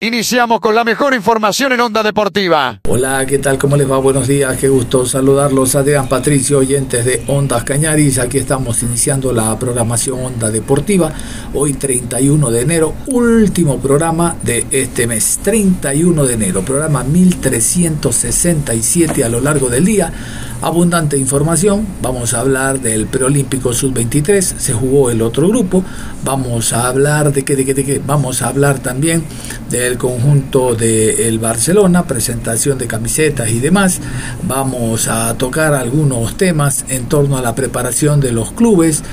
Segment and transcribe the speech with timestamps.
[0.00, 2.78] Iniciamos con la mejor información en Onda Deportiva.
[2.86, 3.58] Hola, ¿qué tal?
[3.58, 3.98] ¿Cómo les va?
[3.98, 5.74] Buenos días, qué gusto saludarlos.
[5.74, 8.20] Adrián Patricio, oyentes de Ondas Cañaris.
[8.20, 11.12] Aquí estamos iniciando la programación Onda Deportiva.
[11.52, 15.40] Hoy 31 de enero, último programa de este mes.
[15.42, 20.12] 31 de enero, programa 1367 a lo largo del día.
[20.60, 21.86] Abundante información.
[22.02, 24.40] Vamos a hablar del preolímpico sub-23.
[24.40, 25.84] Se jugó el otro grupo.
[26.24, 28.02] Vamos a hablar de qué, de qué, de qué.
[28.04, 29.22] Vamos a hablar también
[29.70, 34.00] del conjunto del el Barcelona, presentación de camisetas y demás.
[34.48, 39.04] Vamos a tocar algunos temas en torno a la preparación de los clubes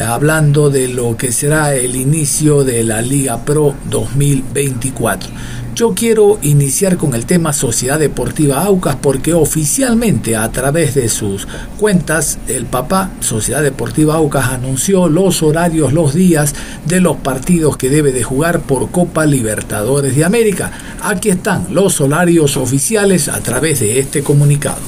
[0.00, 5.30] hablando de lo que será el inicio de la Liga Pro 2024.
[5.74, 11.48] Yo quiero iniciar con el tema Sociedad Deportiva Aucas porque oficialmente a través de sus
[11.78, 17.88] cuentas el papá Sociedad Deportiva Aucas anunció los horarios, los días de los partidos que
[17.88, 20.72] debe de jugar por Copa Libertadores de América.
[21.02, 24.80] Aquí están los horarios oficiales a través de este comunicado.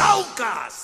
[0.00, 0.77] Aucas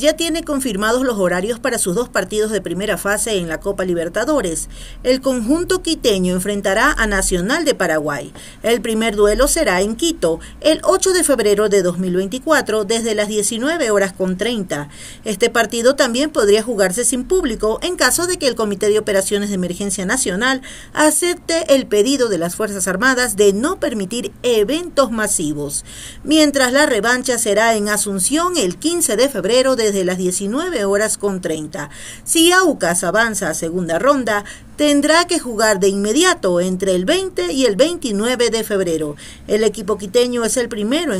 [0.00, 3.84] ya tiene confirmados los horarios para sus dos partidos de primera fase en la Copa
[3.84, 4.68] Libertadores.
[5.02, 8.32] El conjunto quiteño enfrentará a Nacional de Paraguay.
[8.62, 13.90] El primer duelo será en Quito, el 8 de febrero de 2024, desde las 19
[13.90, 14.88] horas con 30.
[15.24, 19.50] Este partido también podría jugarse sin público en caso de que el Comité de Operaciones
[19.50, 20.62] de Emergencia Nacional
[20.94, 25.84] acepte el pedido de las Fuerzas Armadas de no permitir eventos masivos.
[26.24, 29.33] Mientras la revancha será en Asunción el 15 de febrero
[29.76, 31.90] desde las 19 horas con 30.
[32.24, 34.44] Si Aucas avanza a segunda ronda,
[34.76, 39.16] tendrá que jugar de inmediato entre el 20 y el 29 de febrero.
[39.46, 41.12] El equipo quiteño es el primero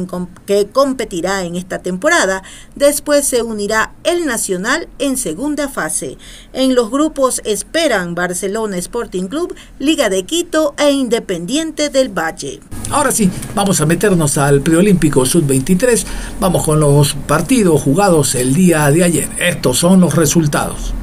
[0.47, 2.43] que competirá en esta temporada.
[2.75, 6.19] Después se unirá el Nacional en segunda fase.
[6.53, 12.61] En los grupos esperan Barcelona Sporting Club, Liga de Quito e Independiente del Valle.
[12.91, 16.05] Ahora sí, vamos a meternos al preolímpico sub-23.
[16.41, 19.29] Vamos con los partidos jugados el día de ayer.
[19.39, 20.95] Estos son los resultados.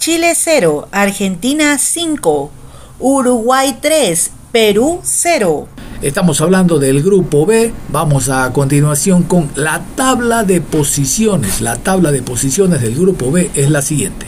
[0.00, 2.50] Chile 0, Argentina 5,
[3.00, 5.68] Uruguay 3, Perú 0.
[6.00, 7.74] Estamos hablando del grupo B.
[7.90, 11.60] Vamos a continuación con la tabla de posiciones.
[11.60, 14.24] La tabla de posiciones del grupo B es la siguiente.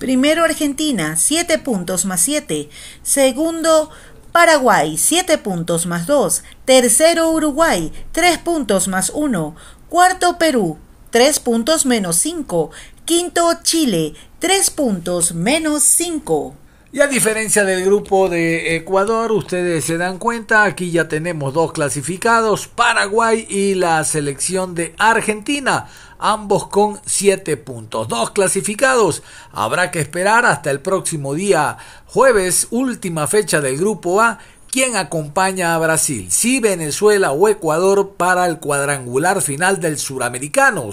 [0.00, 2.68] Primero Argentina, 7 puntos más 7.
[3.04, 3.90] Segundo
[4.32, 6.42] Paraguay, 7 puntos más 2.
[6.64, 9.54] Tercero Uruguay, 3 puntos más 1.
[9.88, 10.78] Cuarto Perú,
[11.10, 12.70] 3 puntos menos 5.
[13.04, 16.54] Quinto Chile, 3 puntos menos 5.
[16.92, 21.72] Y a diferencia del grupo de Ecuador, ustedes se dan cuenta, aquí ya tenemos dos
[21.72, 25.88] clasificados, Paraguay y la selección de Argentina,
[26.18, 28.08] ambos con 7 puntos.
[28.08, 29.22] Dos clasificados,
[29.52, 34.38] habrá que esperar hasta el próximo día jueves, última fecha del grupo A,
[34.70, 40.92] quien acompaña a Brasil, si Venezuela o Ecuador para el cuadrangular final del suramericano,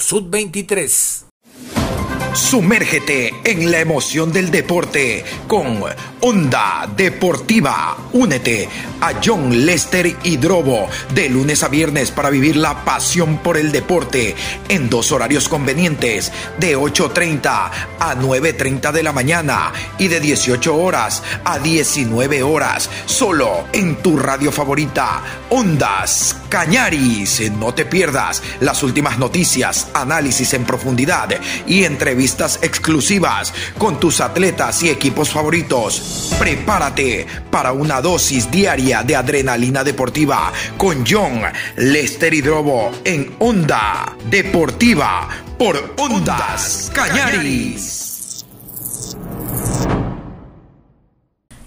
[1.65, 2.06] Bye.
[2.37, 5.83] Sumérgete en la emoción del deporte con
[6.21, 7.97] Onda Deportiva.
[8.13, 8.69] Únete
[9.01, 14.35] a John Lester Hidrobo de lunes a viernes para vivir la pasión por el deporte
[14.69, 21.23] en dos horarios convenientes de 8.30 a 9.30 de la mañana y de 18 horas
[21.43, 27.51] a 19 horas solo en tu radio favorita Ondas Cañaris.
[27.51, 31.29] No te pierdas las últimas noticias, análisis en profundidad
[31.65, 32.26] y entrevistas
[32.61, 36.33] exclusivas con tus atletas y equipos favoritos.
[36.37, 41.41] Prepárate para una dosis diaria de adrenalina deportiva con John
[41.77, 48.07] Lester Hidrobo en Onda Deportiva por Ondas Cañaris.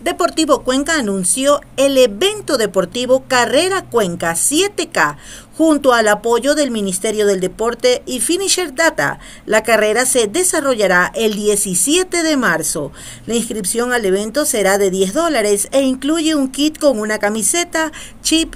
[0.00, 5.16] Deportivo Cuenca anunció el evento deportivo Carrera Cuenca 7K
[5.60, 9.18] junto al apoyo del Ministerio del Deporte y Finisher Data.
[9.44, 12.92] La carrera se desarrollará el 17 de marzo.
[13.26, 17.92] La inscripción al evento será de 10 dólares e incluye un kit con una camiseta,
[18.22, 18.54] chip,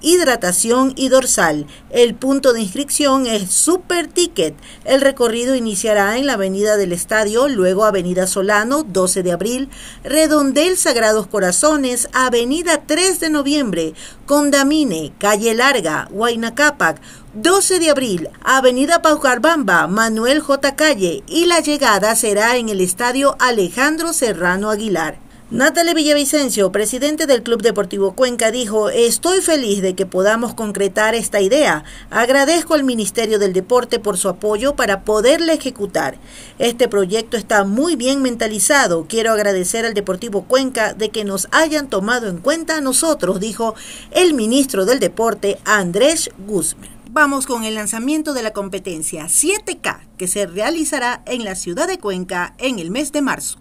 [0.00, 1.66] hidratación y dorsal.
[1.90, 4.54] El punto de inscripción es Super Ticket.
[4.84, 9.68] El recorrido iniciará en la Avenida del Estadio, luego Avenida Solano, 12 de abril,
[10.04, 13.94] Redondel Sagrados Corazones, Avenida 3 de noviembre,
[14.26, 16.54] Condamine, Calle Larga, Huayna
[17.34, 20.74] 12 de abril, Avenida Paucarbamba, Manuel J.
[20.74, 25.25] Calle y la llegada será en el Estadio Alejandro Serrano Aguilar.
[25.48, 31.40] Natalie Villavicencio, presidente del Club Deportivo Cuenca, dijo, estoy feliz de que podamos concretar esta
[31.40, 31.84] idea.
[32.10, 36.18] Agradezco al Ministerio del Deporte por su apoyo para poderla ejecutar.
[36.58, 39.06] Este proyecto está muy bien mentalizado.
[39.08, 43.76] Quiero agradecer al Deportivo Cuenca de que nos hayan tomado en cuenta a nosotros, dijo
[44.10, 46.90] el ministro del Deporte, Andrés Guzmán.
[47.12, 52.00] Vamos con el lanzamiento de la competencia 7K que se realizará en la ciudad de
[52.00, 53.60] Cuenca en el mes de marzo.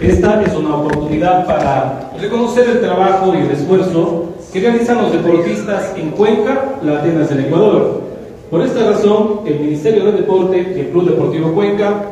[0.00, 5.92] Esta es una oportunidad para reconocer el trabajo y el esfuerzo que realizan los deportistas
[5.96, 8.02] en Cuenca, las Atenas del Ecuador.
[8.50, 12.02] Por esta razón, el Ministerio del Deporte y el Club Deportivo Cuenca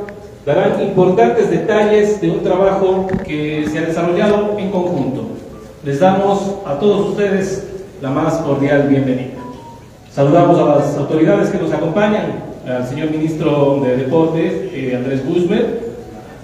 [0.46, 5.22] darán importantes detalles de un trabajo que se ha desarrollado en conjunto.
[5.84, 7.66] Les damos a todos ustedes
[8.00, 9.34] la más cordial bienvenida.
[10.12, 15.87] Saludamos a las autoridades que nos acompañan, al señor ministro de Deportes, eh, Andrés Guzmán,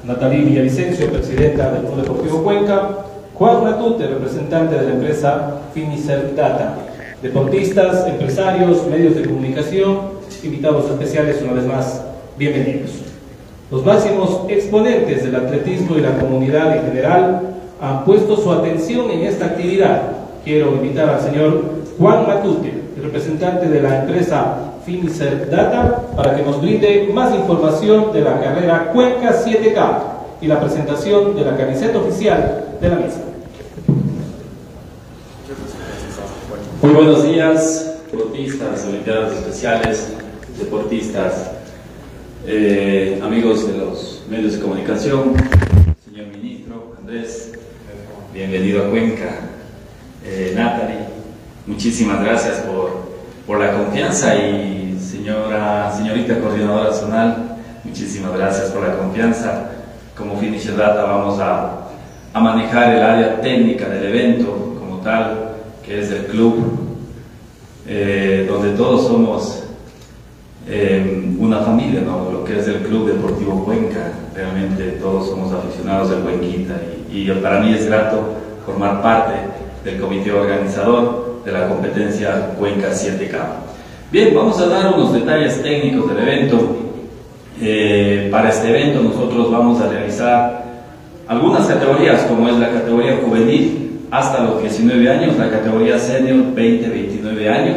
[0.06, 2.90] Natalie Villavicencio, presidenta del Club Deportivo Cuenca,
[3.32, 6.74] Juan Matute, representante de la empresa Finicel Data,
[7.22, 9.98] deportistas, empresarios, medios de comunicación,
[10.42, 12.02] invitados especiales una vez más,
[12.36, 12.90] bienvenidos.
[13.70, 17.40] Los máximos exponentes del atletismo y la comunidad en general
[17.80, 20.02] han puesto su atención en esta actividad.
[20.44, 21.62] Quiero invitar al señor
[21.98, 28.20] Juan Matute, representante de la empresa Finicer Data para que nos brinde más información de
[28.20, 29.98] la carrera Cuenca 7K
[30.40, 33.22] y la presentación de la camiseta oficial de la misma.
[36.82, 40.12] Muy buenos días, deportistas, olimpiadas especiales,
[40.58, 41.50] deportistas,
[42.46, 45.34] eh, amigos de los medios de comunicación,
[46.04, 47.52] señor ministro Andrés,
[48.34, 49.30] bienvenido a Cuenca,
[50.26, 51.06] eh, Natalie,
[51.66, 53.03] muchísimas gracias por
[53.46, 59.70] por la confianza y señora, señorita coordinadora zonal, muchísimas gracias por la confianza.
[60.16, 61.88] Como Finisher Data vamos a,
[62.32, 65.50] a manejar el área técnica del evento como tal,
[65.84, 66.78] que es el club,
[67.86, 69.64] eh, donde todos somos
[70.66, 72.30] eh, una familia, ¿no?
[72.32, 74.12] lo que es el Club Deportivo Cuenca.
[74.34, 76.80] Realmente todos somos aficionados del Cuenquita
[77.12, 78.22] y, y para mí es grato
[78.64, 79.34] formar parte
[79.84, 83.36] del comité organizador de la competencia Cuenca 7K.
[84.10, 86.76] Bien, vamos a dar unos detalles técnicos del evento.
[87.60, 90.64] Eh, para este evento nosotros vamos a realizar
[91.28, 97.48] algunas categorías, como es la categoría juvenil hasta los 19 años, la categoría senior 20-29
[97.48, 97.76] años,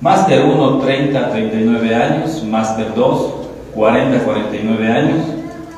[0.00, 3.34] Máster 1 30-39 años, Máster 2
[3.74, 5.18] 40-49 años,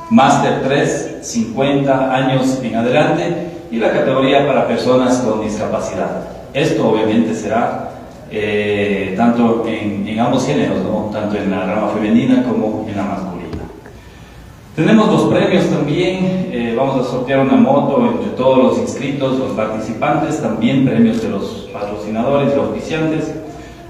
[0.09, 6.40] Máster 3 50 años en adelante y la categoría para personas con discapacidad.
[6.53, 7.91] Esto obviamente será
[8.29, 10.79] eh, tanto en, ambos géneros,
[11.11, 13.41] tanto en la rama femenina como en la masculina.
[14.75, 19.51] Tenemos los premios también, eh, vamos a sortear una moto entre todos los inscritos, los
[19.51, 23.33] participantes, también premios de los patrocinadores y auspiciantes,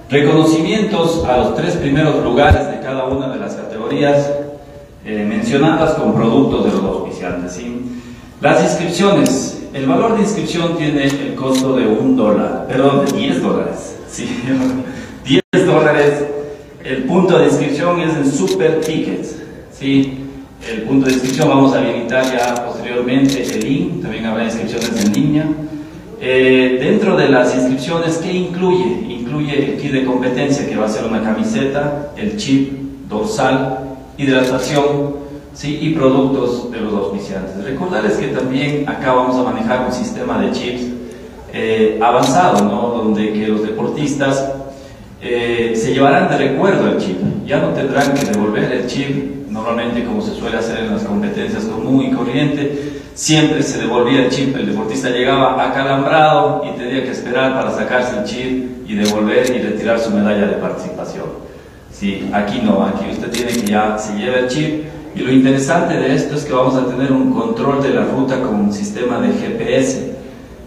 [0.09, 4.31] reconocimientos a los tres primeros lugares de cada una de las categorías
[5.05, 7.59] eh, mencionadas con productos de los auspiciantes.
[8.41, 13.41] Las inscripciones, el valor de inscripción tiene el costo de un dólar, perdón, de 10
[13.41, 13.95] dólares.
[14.09, 14.27] Sí,
[15.25, 16.25] 10 dólares.
[16.83, 19.37] El punto de inscripción es en Super Tickets.
[19.71, 20.17] ¿sí?
[20.69, 25.13] El punto de inscripción vamos a habilitar ya posteriormente el link, también habrá inscripciones en
[25.13, 25.45] línea.
[26.19, 29.07] Eh, dentro de las inscripciones, ¿qué incluye?
[29.09, 32.73] Incluye el kit de competencia, que va a ser una camiseta, el chip
[33.09, 33.79] dorsal,
[34.17, 35.20] hidratación,
[35.53, 35.79] ¿sí?
[35.81, 37.63] y productos de los auspiciantes.
[37.63, 40.81] Recordarles que también acá vamos a manejar un sistema de chips
[41.53, 43.03] eh, avanzado, ¿no?
[43.03, 44.51] donde que los deportistas
[45.21, 50.05] eh, se llevarán de recuerdo el chip, ya no tendrán que devolver el chip normalmente
[50.05, 54.55] como se suele hacer en las competencias común y corriente, siempre se devolvía el chip,
[54.55, 59.61] el deportista llegaba acalambrado y tenía que esperar para sacarse el chip y devolver y
[59.61, 61.25] retirar su medalla de participación.
[61.91, 65.95] Sí, aquí no, aquí usted tiene que ya se lleva el chip y lo interesante
[65.95, 69.19] de esto es que vamos a tener un control de la ruta con un sistema
[69.19, 70.15] de GPS.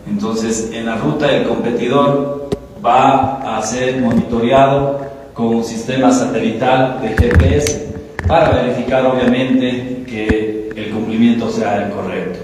[0.07, 2.51] Entonces, en la ruta el competidor
[2.85, 5.01] va a ser monitoreado
[5.33, 7.95] con un sistema satelital de GPS
[8.29, 12.41] para verificar obviamente que el cumplimiento sea el correcto.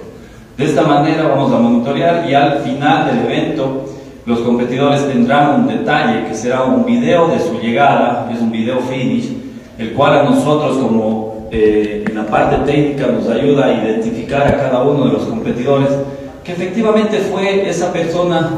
[0.57, 3.85] De esta manera vamos a monitorear y al final del evento
[4.27, 8.79] los competidores tendrán un detalle que será un video de su llegada, es un video
[8.81, 9.33] finish,
[9.79, 14.57] el cual a nosotros como eh, en la parte técnica nos ayuda a identificar a
[14.57, 15.89] cada uno de los competidores
[16.45, 18.51] que efectivamente fue esa persona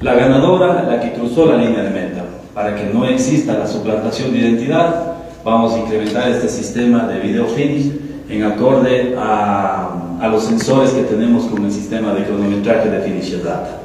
[0.00, 2.24] la ganadora la que cruzó la línea de meta.
[2.54, 7.46] Para que no exista la suplantación de identidad, vamos a incrementar este sistema de video
[7.46, 7.92] finish
[8.28, 13.78] en acorde a, los sensores que tenemos con el sistema de cronometraje de Finisher Data.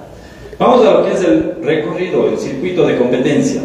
[0.60, 3.62] Vamos a lo que es el recorrido, el circuito de competencia.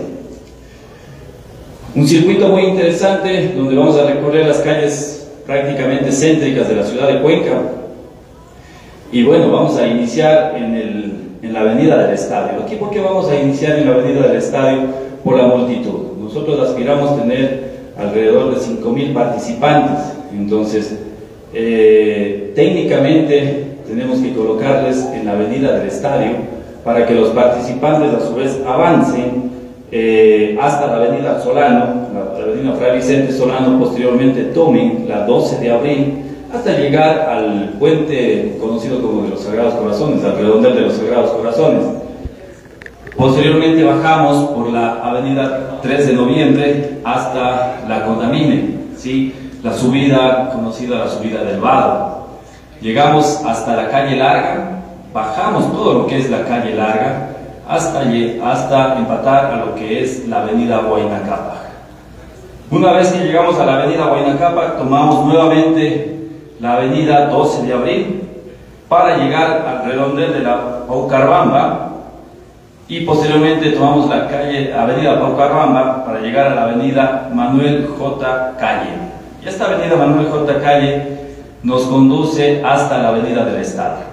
[1.94, 7.08] Un circuito muy interesante donde vamos a recorrer las calles prácticamente céntricas de la ciudad
[7.08, 7.62] de Cuenca.
[9.10, 12.62] Y bueno, vamos a iniciar en, el, en la avenida del estadio.
[12.62, 14.80] Aquí, ¿por qué vamos a iniciar en la avenida del estadio?
[15.24, 16.18] Por la multitud.
[16.20, 20.12] Nosotros aspiramos tener alrededor de 5.000 participantes.
[20.30, 20.94] Entonces,
[21.54, 26.32] eh, técnicamente tenemos que colocarles en la avenida del estadio
[26.84, 29.47] para que los participantes a su vez avancen
[29.90, 35.70] eh, hasta la avenida Solano, la, avenida Fray Vicente Solano, posteriormente tomen la 12 de
[35.70, 40.92] abril hasta llegar al puente conocido como de los Sagrados Corazones, al redondel de los
[40.94, 41.84] Sagrados Corazones.
[43.16, 49.34] Posteriormente bajamos por la avenida 3 de noviembre hasta la Condamine, ¿sí?
[49.62, 52.26] la subida conocida la subida del Vado.
[52.80, 57.37] Llegamos hasta la calle Larga, bajamos todo lo que es la calle Larga
[57.68, 58.02] hasta,
[58.44, 61.56] hasta empatar a lo que es la avenida Huaynacapa.
[62.70, 66.18] Una vez que llegamos a la avenida Huaynacapa, tomamos nuevamente
[66.60, 68.22] la avenida 12 de abril
[68.88, 71.90] para llegar al redondel de la Paucarbamba
[72.88, 78.54] y posteriormente tomamos la calle Avenida Paucarbamba para llegar a la avenida Manuel J.
[78.58, 78.92] Calle.
[79.44, 80.58] Y esta avenida Manuel J.
[80.60, 81.18] Calle
[81.62, 84.07] nos conduce hasta la avenida del Estadio.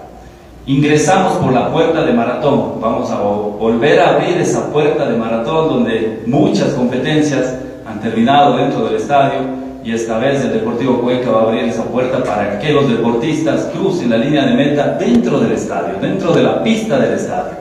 [0.68, 5.70] Ingresamos por la puerta de maratón, vamos a volver a abrir esa puerta de maratón
[5.70, 7.54] donde muchas competencias
[7.86, 9.42] han terminado dentro del estadio
[9.84, 13.70] y esta vez el Deportivo Cuenca va a abrir esa puerta para que los deportistas
[13.76, 17.58] crucen la línea de meta dentro del estadio, dentro de la pista del estadio.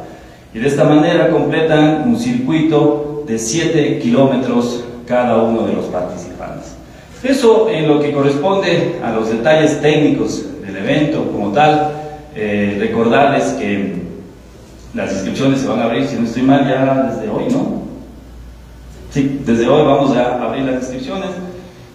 [0.54, 6.74] Y de esta manera completan un circuito de 7 kilómetros cada uno de los participantes.
[7.22, 12.03] Eso en lo que corresponde a los detalles técnicos del evento como tal,
[12.34, 14.02] eh, recordarles que
[14.94, 17.82] las inscripciones se van a abrir, si no estoy mal, ya desde hoy, ¿no?
[19.10, 21.30] Sí, desde hoy vamos a abrir las inscripciones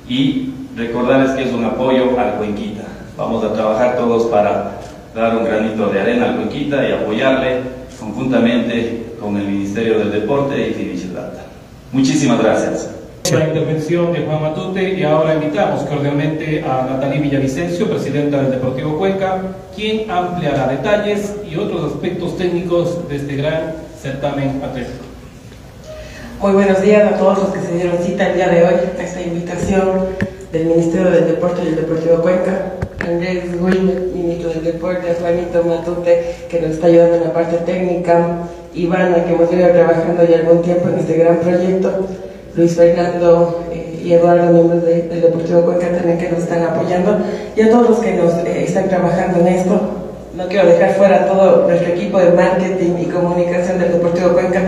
[0.08, 2.84] y recordarles que es un apoyo al Cuenquita.
[3.18, 4.80] Vamos a trabajar todos para
[5.14, 7.62] dar un granito de arena al Cuenquita y apoyarle
[8.00, 11.44] conjuntamente con el Ministerio del Deporte y Data.
[11.92, 12.99] Muchísimas gracias.
[13.32, 18.98] La intervención de Juan Matute y ahora invitamos cordialmente a Natalie Villavicencio, presidenta del Deportivo
[18.98, 19.42] Cuenca,
[19.76, 25.06] quien ampliará detalles y otros aspectos técnicos de este gran certamen atlético.
[26.42, 29.04] Muy buenos días a todos los que se dieron cita el día de hoy a
[29.04, 30.08] esta invitación
[30.52, 32.74] del Ministerio del Deporte y el Deportivo Cuenca.
[33.00, 38.40] Andrés Will, ministro del Deporte, Juanito Matute, que nos está ayudando en la parte técnica,
[38.74, 42.08] Ivana, que hemos venido trabajando ya algún tiempo en este gran proyecto,
[42.60, 47.18] Luis Fernando eh, y Eduardo, miembros del Deportivo Cuenca también que nos están apoyando,
[47.56, 49.80] y a todos los que nos eh, están trabajando en esto.
[50.36, 54.62] No quiero dejar fuera todo nuestro equipo de marketing y comunicación del Deportivo Cuenca,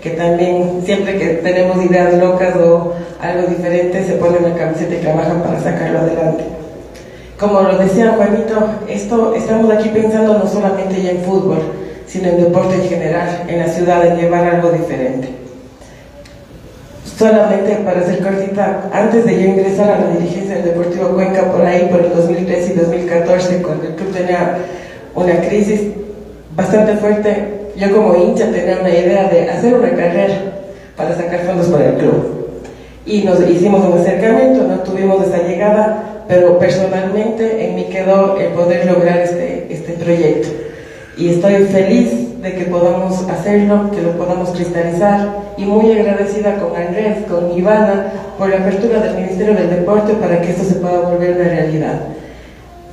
[0.00, 4.98] que también siempre que tenemos ideas locas o algo diferente se ponen la camiseta y
[4.98, 6.44] trabajan para sacarlo adelante.
[7.38, 11.58] Como lo decía Juanito, esto, estamos aquí pensando no solamente en fútbol,
[12.06, 15.43] sino en deporte en general, en la ciudad, en llevar algo diferente.
[17.18, 21.64] Solamente para hacer cortita, antes de yo ingresar a la dirigencia del Deportivo Cuenca, por
[21.64, 24.58] ahí, por el 2013 y 2014, cuando el club tenía
[25.14, 25.92] una crisis
[26.56, 30.34] bastante fuerte, yo como hincha tenía una idea de hacer una carrera
[30.96, 32.48] para sacar fondos para el club.
[33.06, 38.48] Y nos hicimos un acercamiento, no tuvimos esa llegada, pero personalmente en mí quedó el
[38.48, 40.48] poder lograr este, este proyecto.
[41.16, 46.76] Y estoy feliz de que podamos hacerlo, que lo podamos cristalizar y muy agradecida con
[46.76, 51.00] Andrés, con Ivana, por la apertura del Ministerio del Deporte para que esto se pueda
[51.00, 52.00] volver una realidad.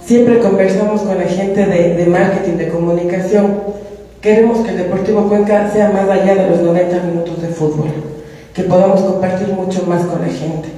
[0.05, 3.58] siempre conversamos con la gente de, marketing, de comunicación.
[4.22, 7.89] Queremos que el Deportivo Cuenca sea más allá de los 90 minutos de fútbol,
[8.53, 10.70] que podamos compartir mucho más con la gente,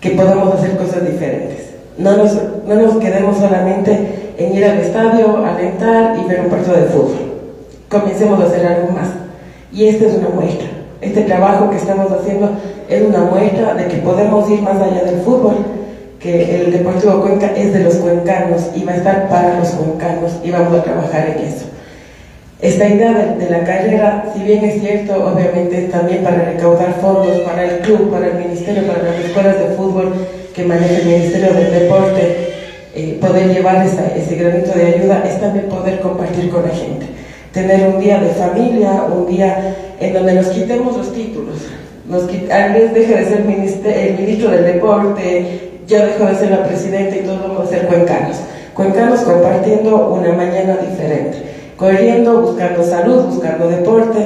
[0.00, 1.70] que podamos hacer cosas diferentes.
[1.96, 2.34] No nos,
[2.66, 7.29] no nos quedemos solamente en ir al estadio, alentar y ver un partido de fútbol.
[7.90, 9.08] Comencemos a hacer algo más.
[9.72, 10.68] Y esta es una muestra.
[11.00, 12.50] Este trabajo que estamos haciendo
[12.88, 15.56] es una muestra de que podemos ir más allá del fútbol,
[16.20, 20.38] que el Deportivo Cuenca es de los cuencanos y va a estar para los cuencanos
[20.44, 21.66] y vamos a trabajar en eso.
[22.60, 27.40] Esta idea de, la carrera, si bien es cierto, obviamente es también para recaudar fondos
[27.40, 30.14] para el club, para el ministerio, para las escuelas de fútbol
[30.54, 32.52] que maneja el Ministerio del Deporte,
[32.94, 37.20] eh, poder llevar ese granito de ayuda, es también poder compartir con la gente.
[37.52, 41.56] Tener un día de familia, un día en donde nos quitemos los títulos.
[42.08, 46.50] Nos quit Andrés deje de ser minister, el ministro del Deporte, yo dejo de ser
[46.50, 48.36] la presidenta y todos vamos a ser cuencanos.
[48.74, 51.38] Cuencanos compartiendo una mañana diferente,
[51.76, 54.18] corriendo, buscando salud, buscando deporte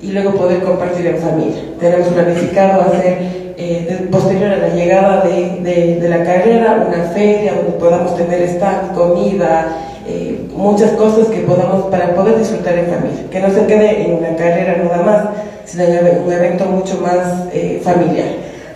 [0.00, 1.62] y luego poder compartir en familia.
[1.78, 3.18] Tenemos planificado hacer,
[3.56, 8.42] eh, posterior a la llegada de, de, de, la carrera, una feria donde podamos tener
[8.42, 13.30] stand, comida, eh, muchas cosas que podamos para poder disfrutar en familia.
[13.30, 15.24] Que no se quede en una carrera nada más,
[15.64, 18.26] sino en un evento mucho más eh, familiar.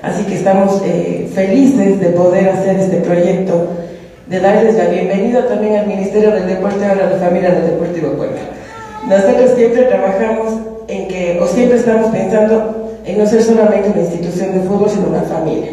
[0.02, 3.68] Así que estamos eh, felices de poder hacer este proyecto,
[4.28, 8.42] de darles la bienvenida también al Ministerio del Deporte, a la familia del Deportivo Cuenca.
[9.08, 14.52] Nosotros siempre trabajamos en que, o siempre estamos pensando en no ser solamente una institución
[14.52, 15.70] de fútbol, sino una familia.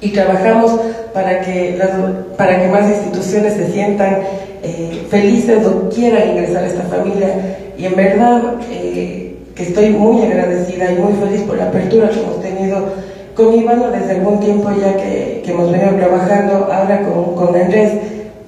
[0.00, 0.80] Y trabajamos
[1.14, 1.90] para que, las,
[2.36, 4.18] para que más instituciones se sientan
[4.62, 7.56] eh, felices o quieran ingresar a esta familia.
[7.76, 12.20] Y en verdad eh, que estoy muy agradecida y muy feliz por la apertura que
[12.20, 12.84] hemos tenido
[13.34, 17.92] con Iván desde algún tiempo ya que, que hemos venido trabajando, ahora con, con Andrés,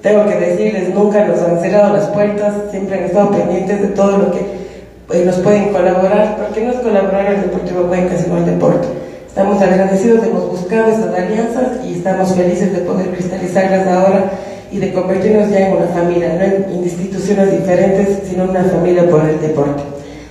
[0.03, 4.19] tengo que decirles, nunca nos han cerrado las puertas, siempre han estado pendientes de todo
[4.19, 4.41] lo que
[5.13, 8.87] eh, nos pueden colaborar, porque no es colaborar el Deportivo Cuenca, sino el deporte.
[9.27, 14.31] Estamos agradecidos, hemos buscado estas alianzas y estamos felices de poder cristalizarlas ahora
[14.75, 19.25] y de convertirnos ya en una familia, no en instituciones diferentes, sino una familia por
[19.25, 19.85] el deporte.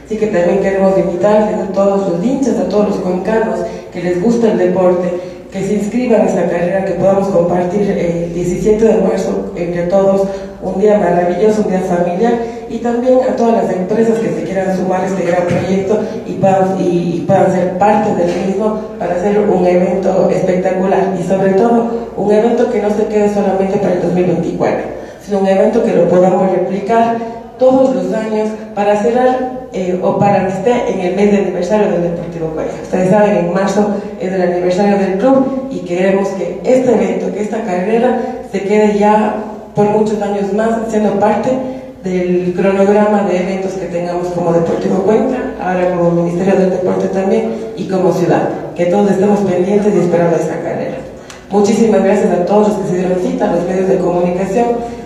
[0.05, 3.61] Así que también queremos invitarles a todos los hinchas, a todos los cuencanos
[3.93, 5.07] que les gusta el deporte,
[5.53, 10.27] que se inscriban en esta carrera, que podamos compartir el 17 de marzo entre todos
[10.63, 12.33] un día maravilloso, un día familiar,
[12.69, 16.33] y también a todas las empresas que se quieran sumar a este gran proyecto y
[16.33, 21.85] puedan, y puedan ser parte del mismo para hacer un evento espectacular y sobre todo
[22.17, 24.85] un evento que no se quede solamente para el 2024,
[25.23, 27.17] sino un evento que lo podamos replicar
[27.57, 31.91] todos los años para cerrar eh, o para que esté en el mes de aniversario
[31.91, 32.73] del Deportivo Cuenca.
[32.83, 37.41] Ustedes saben, en marzo es el aniversario del club y queremos que este evento, que
[37.41, 38.19] esta carrera
[38.51, 39.35] se quede ya
[39.75, 41.49] por muchos años más siendo parte
[42.03, 47.53] del cronograma de eventos que tengamos como Deportivo Cuenca, ahora como Ministerio del Deporte también
[47.77, 50.97] y como ciudad, que todos estemos pendientes y esperando esta carrera.
[51.49, 54.65] Muchísimas gracias a todos los que se dieron cita, a los medios de comunicación.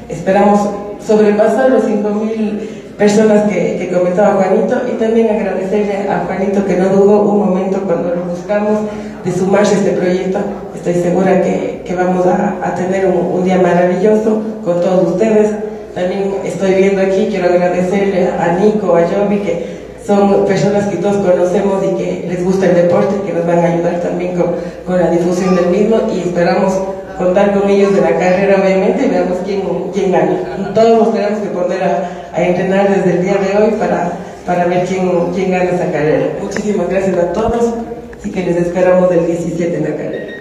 [0.09, 0.59] Esperamos
[1.05, 2.59] sobrepasar los 5.000
[2.97, 7.81] personas que, que, comentaba Juanito y también agradecerle a Juanito que no dudó un momento
[7.81, 8.79] cuando lo buscamos
[9.23, 10.39] de sumarse a este proyecto.
[10.75, 15.51] Estoy segura que, que vamos a, a tener un, un, día maravilloso con todos ustedes.
[15.93, 21.17] También estoy viendo aquí, quiero agradecerle a Nico, a Jovi, que son personas que todos
[21.17, 24.55] conocemos y que les gusta el deporte, que nos van a ayudar también con,
[24.85, 26.73] con la difusión del mismo y esperamos
[27.17, 29.61] contar con ellos de la carrera, obviamente, y veamos quién,
[29.93, 30.71] quién gana.
[30.73, 34.11] Todos nos tenemos que poner a, a, entrenar desde el día de hoy para,
[34.45, 36.37] para ver quién, quién gana esa carrera.
[36.41, 37.73] Muchísimas gracias a todos,
[38.19, 40.37] así que les esperamos del 17 en la carrera.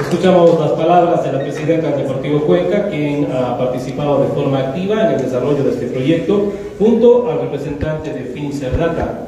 [0.00, 5.02] Escuchamos las palabras de la presidenta del Deportivo Cuenca, quien ha participado de forma activa
[5.02, 9.26] en el desarrollo de este proyecto, junto al representante de FinCerdata,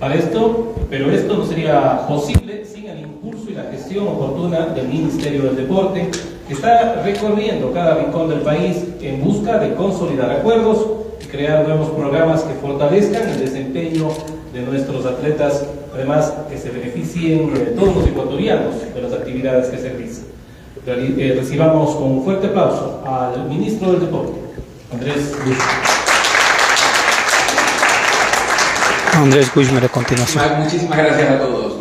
[0.00, 4.88] para esto, pero esto no sería posible sin el impulso y la gestión oportuna del
[4.88, 6.10] Ministerio del Deporte,
[6.48, 10.86] que está recorriendo cada rincón del país en busca de consolidar acuerdos
[11.22, 14.08] y crear nuevos programas que fortalezcan el desempeño
[14.54, 19.90] de nuestros atletas, además que se beneficien todos los ecuatorianos de las actividades que se
[19.90, 20.24] realizan.
[20.86, 24.32] Eh, recibamos con un fuerte aplauso al ministro del Deporte,
[24.90, 25.99] Andrés Luis.
[29.20, 30.42] Andrés Guzmán a continuación.
[30.58, 31.74] Muchísimas gracias a todos.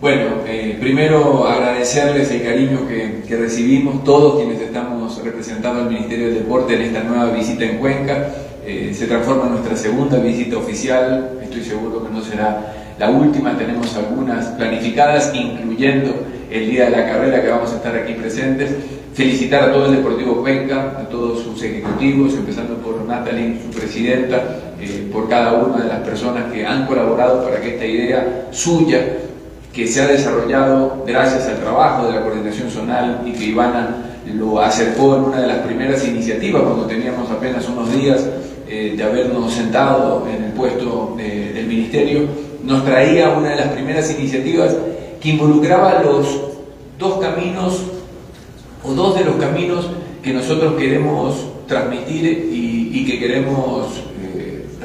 [0.00, 6.28] Bueno, eh, primero agradecerles el cariño que, que, recibimos todos quienes estamos representando al Ministerio
[6.28, 8.28] del Deporte en esta nueva visita en Cuenca.
[8.64, 13.56] Eh, se transforma en nuestra segunda visita oficial, estoy seguro que no será la última,
[13.56, 16.14] tenemos algunas planificadas, incluyendo
[16.50, 18.74] el día de la carrera que vamos a estar aquí presentes.
[19.12, 24.42] Felicitar a todo el Deportivo Cuenca, a todos sus ejecutivos, empezando por Natalie, su presidenta,
[24.80, 29.00] eh, por cada una de las personas que han colaborado para que esta idea suya,
[29.72, 33.96] que se ha desarrollado gracias al trabajo de la coordinación zonal y que Ivana
[34.34, 38.26] lo acercó en una de las primeras iniciativas cuando teníamos apenas unos días
[38.68, 42.26] eh, de habernos sentado en el puesto del ministerio,
[42.64, 44.74] nos traía una de las primeras iniciativas
[45.20, 46.40] que involucraba los
[46.98, 47.82] dos caminos
[48.84, 49.88] o dos de los caminos
[50.22, 51.36] que nosotros queremos
[51.66, 54.05] transmitir y, que queremos eh,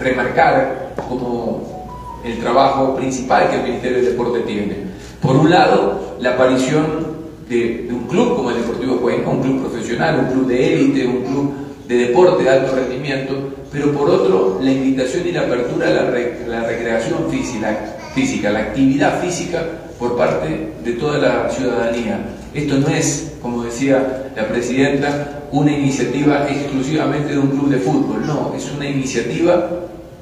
[0.02, 4.76] remarcar como el trabajo principal que el Ministerio del Deporte tiene.
[5.22, 9.62] Por un lado, la aparición de, de un club como el Deportivo Cuenca, un club
[9.62, 11.54] profesional, un club de élite, un club
[11.92, 13.34] de deporte de alto rendimiento,
[13.72, 19.22] pero por otro, la invitación y la apertura a la, recreación física, física, la actividad
[19.22, 19.62] física
[20.00, 22.20] por parte de toda la ciudadanía.
[22.54, 28.26] Esto no es, como decía la presidenta, una iniciativa exclusivamente de un club de fútbol,
[28.26, 29.70] no, es una iniciativa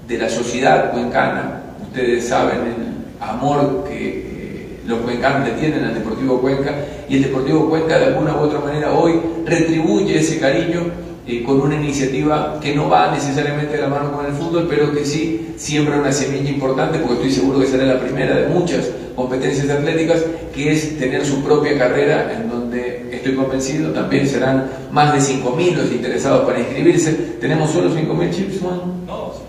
[0.10, 1.62] de la sociedad cuencana.
[1.84, 6.74] Ustedes saben el amor que los cuencanos le tienen al Deportivo Cuenca
[7.08, 10.82] y el Deportivo Cuenca de alguna u otra manera hoy retribuye ese cariño
[11.28, 14.92] eh, con una iniciativa que no va necesariamente de la mano con el fútbol, pero
[14.92, 18.90] que sí siembra una semilla importante, porque estoy seguro que será la primera de muchas
[19.16, 20.24] competencias atléticas,
[20.56, 25.76] que es tener su propia carrera, en donde estoy convencido también serán más de 5.000
[25.76, 27.14] los interesados para inscribirse.
[27.40, 28.62] ¿Tenemos solo 5.000 chips,
[29.06, 29.49] No.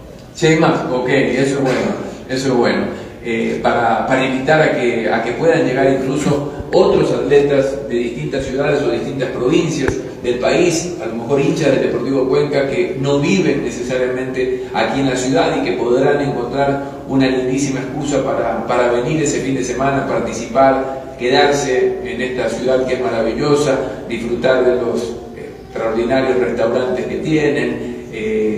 [0.58, 1.78] Más, ok, eso es bueno,
[2.26, 2.84] eso es bueno.
[3.22, 8.46] Eh, para, para, invitar a que, a que puedan llegar incluso otros atletas de distintas
[8.46, 13.20] ciudades o distintas provincias del país, a lo mejor hinchas del Deportivo Cuenca que no
[13.20, 18.92] viven necesariamente aquí en la ciudad y que podrán encontrar una lindísima excusa para, para
[18.92, 24.76] venir ese fin de semana, participar, quedarse en esta ciudad que es maravillosa, disfrutar de
[24.76, 25.02] los
[25.36, 28.49] eh, extraordinarios restaurantes que tienen, eh,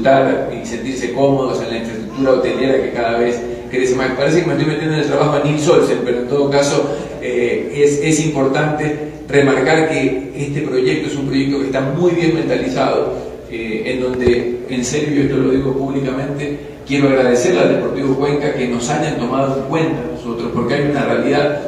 [0.00, 4.10] y sentirse cómodos en la infraestructura hotelera que cada vez crece más.
[4.12, 6.96] Parece que me estoy metiendo en el trabajo a Neil Solsen, pero en todo caso
[7.20, 12.34] eh, es, es importante remarcar que este proyecto es un proyecto que está muy bien
[12.34, 13.14] mentalizado,
[13.50, 18.54] eh, en donde, en serio, yo esto lo digo públicamente, quiero agradecerle al Deportivo Cuenca
[18.54, 21.60] que nos hayan tomado en cuenta nosotros, porque hay una realidad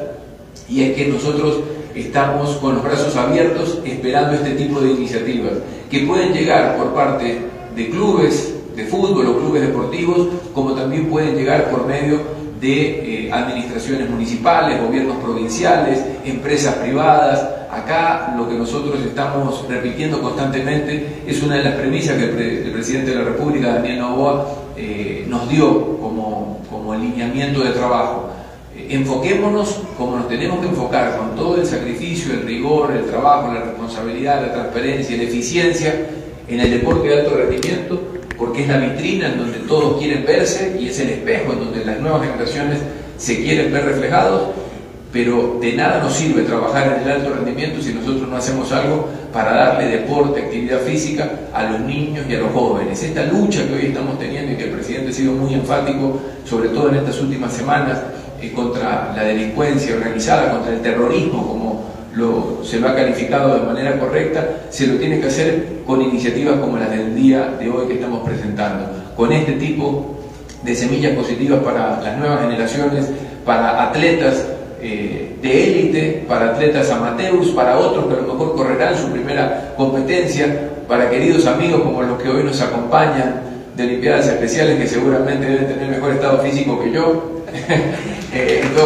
[0.69, 1.61] y es que nosotros
[1.95, 5.53] estamos con los brazos abiertos esperando este tipo de iniciativas
[5.91, 7.39] que pueden llegar por parte
[7.75, 12.21] de clubes de fútbol o clubes deportivos, como también pueden llegar por medio
[12.61, 17.49] de eh, administraciones municipales, gobiernos provinciales, empresas privadas.
[17.71, 23.11] Acá lo que nosotros estamos repitiendo constantemente es una de las premisas que el, presidente
[23.11, 28.29] de la República, Daniel Novoa, eh, nos dio como, como alineamiento de trabajo.
[28.77, 33.53] Eh, enfoquémonos como nos tenemos que enfocar, con todo el sacrificio, el rigor, el trabajo,
[33.53, 36.22] la responsabilidad, la transparencia, la eficiencia
[36.55, 38.01] en el deporte de alto rendimiento
[38.39, 41.85] porque es la vitrina en donde todos quieren verse y es el espejo en donde
[41.85, 42.79] las nuevas generaciones
[43.17, 44.49] se quieren ver reflejados,
[45.13, 49.09] pero de nada nos sirve trabajar en el alto rendimiento si nosotros no hacemos algo
[49.33, 53.01] para darle deporte, actividad física a los niños y a los jóvenes.
[53.01, 56.71] Esta lucha que hoy estamos teniendo y que el presidente ha sido muy enfático, sobre
[56.71, 58.01] todo en estas últimas semanas,
[58.41, 61.72] eh, contra la delincuencia organizada, contra el terrorismo, como
[62.63, 66.77] se lo ha calificado de manera correcta, se lo tiene que hacer con iniciativas como
[66.77, 70.19] las del día de hoy que estamos presentando, con este tipo
[70.63, 73.11] de semillas positivas para las nuevas generaciones,
[73.45, 74.47] para atletas
[74.81, 79.75] eh, de élite, para atletas amateurs, para otros que a lo mejor correrán su primera
[79.77, 83.41] competencia, para queridos amigos como los que hoy nos acompañan
[83.77, 87.43] de Olimpiadas Especiales, que seguramente deben tener mejor estado físico que yo.
[88.35, 88.85] eh, lo,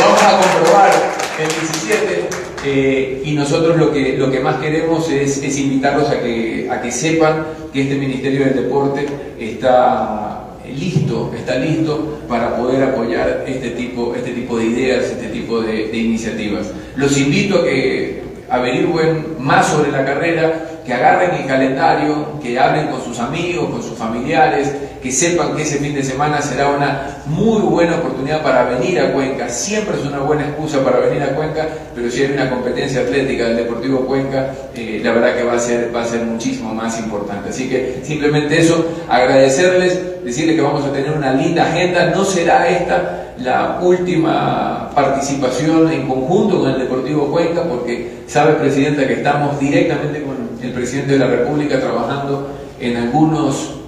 [0.00, 0.90] vamos, a comprobar
[1.38, 2.28] el 17
[2.66, 6.80] eh, y nosotros lo que, lo que más queremos es, es, invitarlos a que, a
[6.80, 9.06] que sepan que este Ministerio del Deporte
[9.38, 15.60] está listo, está listo para poder apoyar este tipo, este tipo de ideas, este tipo
[15.60, 16.72] de iniciativas.
[16.96, 22.88] Los invito a que averigüen más sobre la carrera, que agarren el calendario, que hablen
[22.88, 24.72] con sus amigos, con sus familiares,
[25.04, 29.12] que sepan que ese fin de semana será una muy buena oportunidad para venir a
[29.12, 29.50] Cuenca.
[29.50, 33.44] Siempre es una buena excusa para venir a Cuenca, pero si hay una competencia atlética
[33.48, 36.98] del Deportivo Cuenca, eh, la verdad que va a, ser, va a ser muchísimo más
[36.98, 37.50] importante.
[37.50, 42.06] Así que simplemente eso, agradecerles, decirles que vamos a tener una linda agenda.
[42.06, 49.06] No será esta la última participación en conjunto con el Deportivo Cuenca, porque sabe, Presidenta,
[49.06, 52.48] que estamos directamente con el presidente de la República trabajando
[52.80, 53.83] en algunos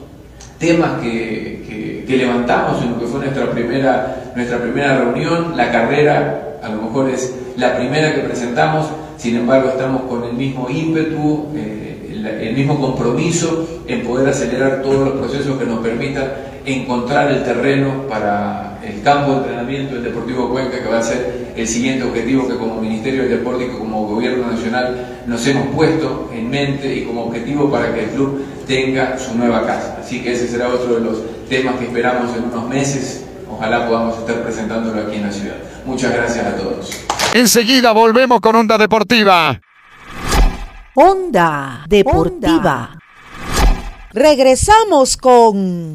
[0.59, 5.57] temas que, que levantamos en lo que fue nuestra primera, nuestra primera reunión.
[5.57, 10.33] La carrera a lo mejor es la primera que presentamos, sin embargo estamos con el
[10.33, 16.25] mismo ímpetu, eh, el, mismo compromiso en poder acelerar todos los procesos que nos permitan
[16.65, 21.53] encontrar el terreno para el campo de entrenamiento del Deportivo Cuenca, que va a ser
[21.55, 26.31] el siguiente objetivo que como Ministerio del Deporte y como Gobierno Nacional nos hemos puesto
[26.35, 29.99] en mente y como objetivo para que el club tenga su nueva casa.
[30.01, 33.25] Así que ese será otro de los temas que esperamos en unos meses.
[33.51, 35.57] Ojalá podamos estar presentándolo aquí en la ciudad.
[35.85, 36.91] Muchas gracias a todos.
[37.33, 39.61] Enseguida volvemos con Onda Deportiva.
[40.95, 42.99] Onda Deportiva.
[44.13, 45.95] Regresamos con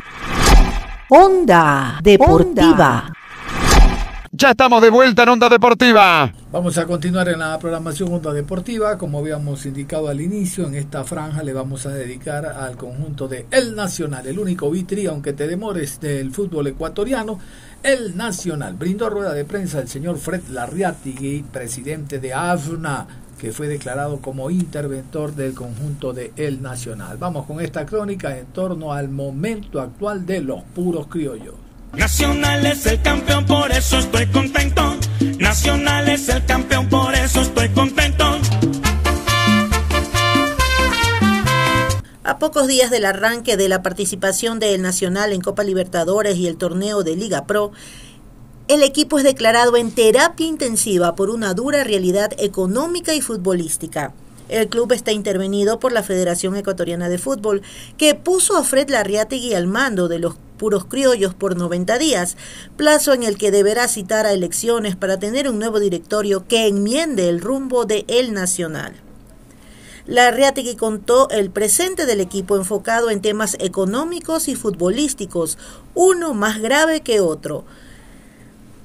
[1.10, 3.12] Onda Deportiva.
[4.34, 6.34] Ya estamos de vuelta en Onda Deportiva.
[6.54, 8.98] Vamos a continuar en la programación Onda Deportiva.
[8.98, 13.46] Como habíamos indicado al inicio, en esta franja le vamos a dedicar al conjunto de
[13.52, 17.39] El Nacional, el único vitri, aunque te demores, del fútbol ecuatoriano.
[17.84, 23.67] El Nacional brindó rueda de prensa el señor Fred Larriatigui, presidente de AFNA, que fue
[23.67, 27.17] declarado como interventor del conjunto de El Nacional.
[27.17, 31.71] Vamos con esta crónica en torno al momento actual de los puros criollos.
[31.94, 34.96] Nacional es el campeón, por eso estoy contento.
[35.40, 38.40] Nacional es el campeón, por eso estoy contento.
[42.24, 46.56] A pocos días del arranque de la participación del Nacional en Copa Libertadores y el
[46.56, 47.74] torneo de Liga Pro,
[48.70, 54.14] el equipo es declarado en terapia intensiva por una dura realidad económica y futbolística.
[54.48, 57.62] El club está intervenido por la Federación Ecuatoriana de Fútbol,
[57.98, 62.38] que puso a Fred Larriategui al mando de los puros criollos por 90 días,
[62.78, 67.30] plazo en el que deberá citar a elecciones para tener un nuevo directorio que enmiende
[67.30, 68.93] el rumbo de El Nacional.
[70.06, 75.58] Larriategui contó el presente del equipo enfocado en temas económicos y futbolísticos,
[75.95, 77.65] uno más grave que otro.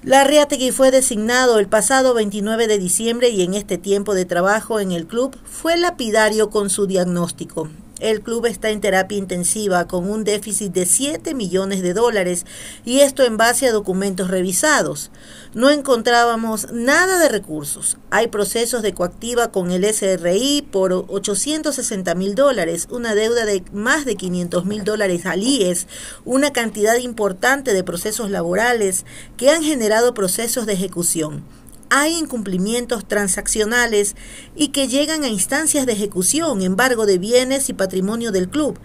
[0.02, 4.92] Larriategui fue designado el pasado 29 de diciembre y en este tiempo de trabajo en
[4.92, 7.68] el club fue lapidario con su diagnóstico.
[7.98, 12.44] El club está en terapia intensiva con un déficit de 7 millones de dólares
[12.85, 15.11] y esto en base a documentos revisados.
[15.54, 17.96] No encontrábamos nada de recursos.
[18.11, 24.04] Hay procesos de coactiva con el SRI por 860 mil dólares, una deuda de más
[24.04, 25.87] de 500 mil dólares al IES,
[26.26, 29.06] una cantidad importante de procesos laborales
[29.38, 31.44] que han generado procesos de ejecución
[31.90, 34.16] hay incumplimientos transaccionales
[34.55, 38.79] y que llegan a instancias de ejecución, embargo de bienes y patrimonio del club,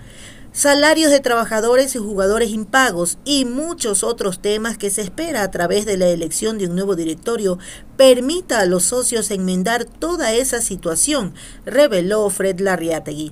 [0.54, 5.86] salarios de trabajadores y jugadores impagos y muchos otros temas que se espera a través
[5.86, 7.58] de la elección de un nuevo directorio
[7.98, 11.34] permita a los socios enmendar toda esa situación,
[11.66, 13.32] reveló Fred Larriategui.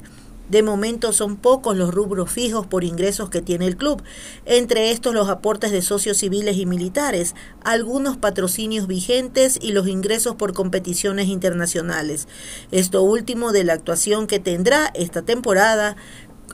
[0.49, 4.01] De momento son pocos los rubros fijos por ingresos que tiene el club,
[4.45, 10.35] entre estos los aportes de socios civiles y militares, algunos patrocinios vigentes y los ingresos
[10.35, 12.27] por competiciones internacionales.
[12.71, 15.95] Esto último de la actuación que tendrá esta temporada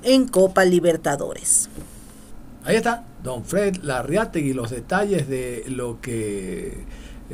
[0.03, 1.69] en Copa Libertadores.
[2.65, 6.83] Ahí está, don Fred Larriategui, los detalles de lo que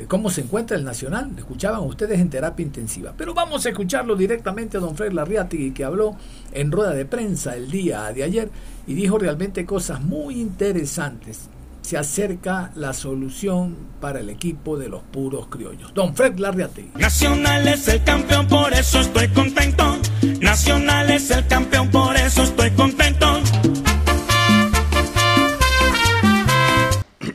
[0.08, 1.32] cómo se encuentra el Nacional.
[1.38, 3.13] Escuchaban ustedes en terapia intensiva.
[3.17, 6.15] Pero vamos a escucharlo directamente a don Fred Larriati, que habló
[6.51, 8.49] en rueda de prensa el día de ayer
[8.88, 11.49] y dijo realmente cosas muy interesantes.
[11.82, 15.93] Se acerca la solución para el equipo de los puros criollos.
[15.93, 16.91] Don Fred Larriati.
[16.95, 19.97] Nacional es el campeón, por eso estoy contento.
[20.41, 23.41] Nacional es el campeón, por eso estoy contento.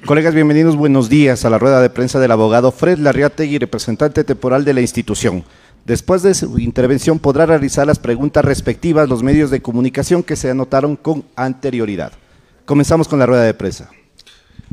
[0.07, 4.65] Colegas, bienvenidos, buenos días a la rueda de prensa del abogado Fred Larriategui, representante temporal
[4.65, 5.43] de la institución.
[5.85, 10.49] Después de su intervención podrá realizar las preguntas respectivas los medios de comunicación que se
[10.49, 12.13] anotaron con anterioridad.
[12.67, 13.91] Comenzamos con la rueda de prensa.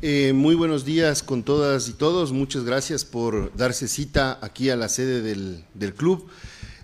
[0.04, 2.32] Eh, muy buenos días con todas y todos.
[2.32, 6.28] Muchas gracias por darse cita aquí a la sede del, del club.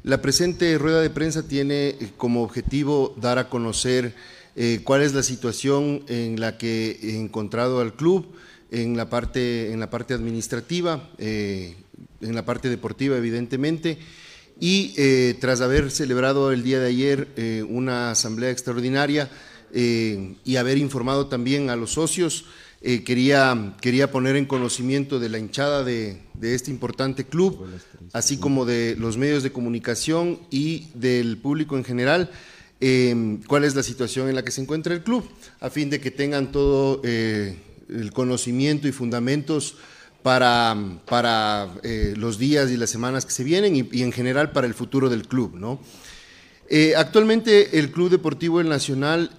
[0.01, 4.15] La presente rueda de prensa tiene eh, como objetivo dar a conocer
[4.55, 8.25] eh, cuál es la situación en la que he encontrado al club
[8.71, 11.75] en la parte, en la parte administrativa, eh,
[12.21, 13.97] en la parte deportiva evidentemente,
[14.59, 19.29] y eh, tras haber celebrado el día de ayer una asamblea extraordinaria
[19.71, 22.45] y haber informado también a los socios,
[22.81, 27.65] quería, quería poner en conocimiento de la hinchada de, de este importante club,
[28.13, 32.31] así como de los medios de comunicación y del público en general,
[32.81, 35.99] Em, cuál es la situación en la que se encuentra el club, a fin de
[35.99, 37.57] que tengan todo eh,
[37.89, 39.75] el conocimiento y fundamentos
[40.23, 44.65] para, para eh, los días y las semanas que se vienen y, en general para
[44.65, 45.77] el futuro del club.
[46.69, 49.31] Eh, actualmente el Club Deportivo El Nacional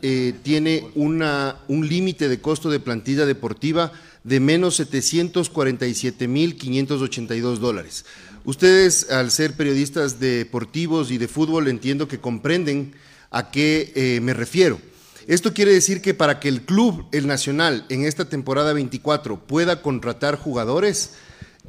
[0.43, 3.91] tiene una, un límite de costo de plantilla deportiva
[4.25, 8.05] de menos 747.582 dólares.
[8.45, 12.93] Ustedes, al ser periodistas deportivos y de fútbol, entiendo que comprenden
[13.31, 14.81] a qué eh, me refiero.
[15.27, 19.83] Esto quiere decir que para que el club, el Nacional, en esta temporada 24 pueda
[19.83, 21.15] contratar jugadores,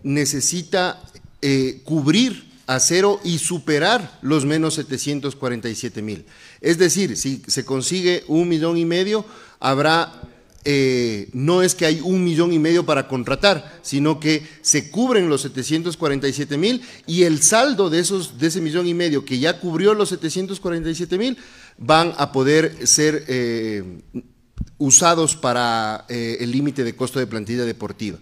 [0.03, 1.01] necesita
[1.85, 6.25] cubrir a cero y superar los menos 747 mil.
[6.61, 9.25] Es decir, si se consigue un millón y medio,
[9.59, 10.21] habrá,
[10.63, 15.29] eh, no es que hay un millón y medio para contratar, sino que se cubren
[15.29, 19.59] los 747 mil y el saldo de, esos, de ese millón y medio que ya
[19.59, 21.37] cubrió los 747 mil
[21.77, 23.83] van a poder ser eh,
[24.77, 28.19] usados para eh, el límite de costo de plantilla deportiva.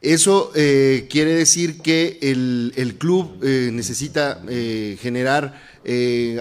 [0.00, 4.40] Eso quiere decir que el, club eh, necesita
[5.00, 5.60] generar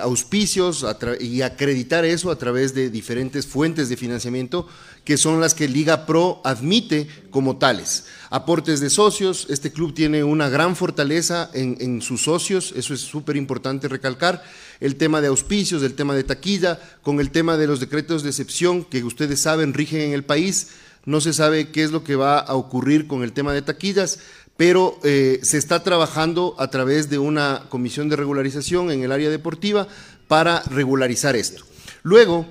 [0.02, 0.86] auspicios
[1.20, 4.68] y acreditar eso a través de diferentes fuentes de financiamiento
[5.06, 8.06] que son las que Liga Pro admite como tales.
[8.32, 13.02] Aportes de socios, este club tiene una gran fortaleza en, en sus socios, eso es
[13.02, 14.44] súper importante recalcar,
[14.80, 18.30] el tema de auspicios, el tema de taquilla, con el tema de los decretos de
[18.30, 20.70] excepción que ustedes saben rigen en el país,
[21.06, 24.20] no se sabe qué es lo que va a ocurrir con el tema de taquillas,
[24.58, 29.30] pero eh, se está trabajando a través de una comisión de regularización en el área
[29.30, 29.88] deportiva
[30.28, 31.64] para regularizar esto.
[32.04, 32.48] Luego,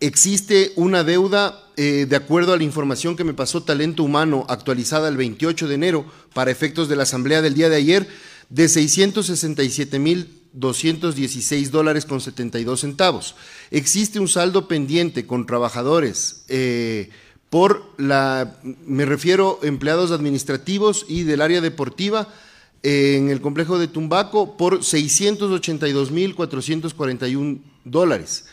[0.00, 5.08] existe una deuda, eh, de acuerdo a la información que me pasó Talento Humano, actualizada
[5.08, 8.08] el 28 de enero, para efectos de la asamblea del día de ayer,
[8.48, 13.34] de 667 mil 216 dólares con 72 centavos.
[13.70, 17.10] Existe un saldo pendiente con trabajadores eh,
[17.50, 18.56] por la,
[18.86, 22.28] me refiero empleados administrativos y del área deportiva
[22.82, 28.46] en el complejo de Tumbaco por 682.441 dólares.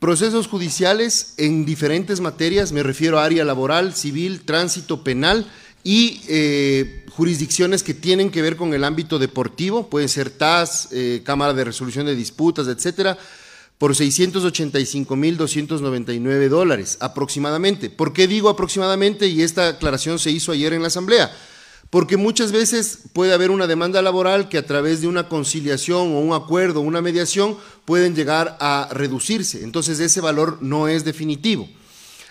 [0.00, 5.46] Procesos judiciales en diferentes materias, me refiero a área laboral, civil, tránsito, penal
[5.84, 11.20] y eh, jurisdicciones que tienen que ver con el ámbito deportivo, pueden ser TAS, eh,
[11.22, 13.18] Cámara de Resolución de Disputas, etcétera,
[13.76, 17.90] por 685.299 dólares aproximadamente.
[17.90, 19.26] ¿Por qué digo aproximadamente?
[19.26, 21.30] Y esta aclaración se hizo ayer en la Asamblea.
[21.90, 26.20] Porque muchas veces puede haber una demanda laboral que a través de una conciliación o
[26.20, 29.64] un acuerdo, una mediación, pueden llegar a reducirse.
[29.64, 31.68] Entonces ese valor no es definitivo.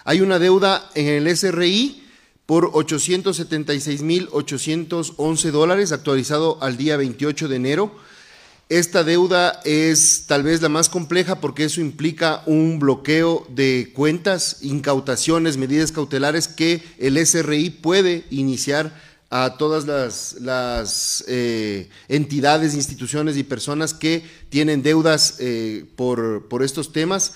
[0.06, 2.06] Hay una deuda en el SRI
[2.46, 7.92] por 876.811 dólares, actualizado al día 28 de enero
[8.70, 14.58] esta deuda es tal vez la más compleja porque eso implica un bloqueo de cuentas,
[14.62, 18.94] incautaciones, medidas cautelares que el SRI puede iniciar
[19.30, 27.34] a todas las, eh, entidades, instituciones y personas que tienen deudas eh, por, estos temas.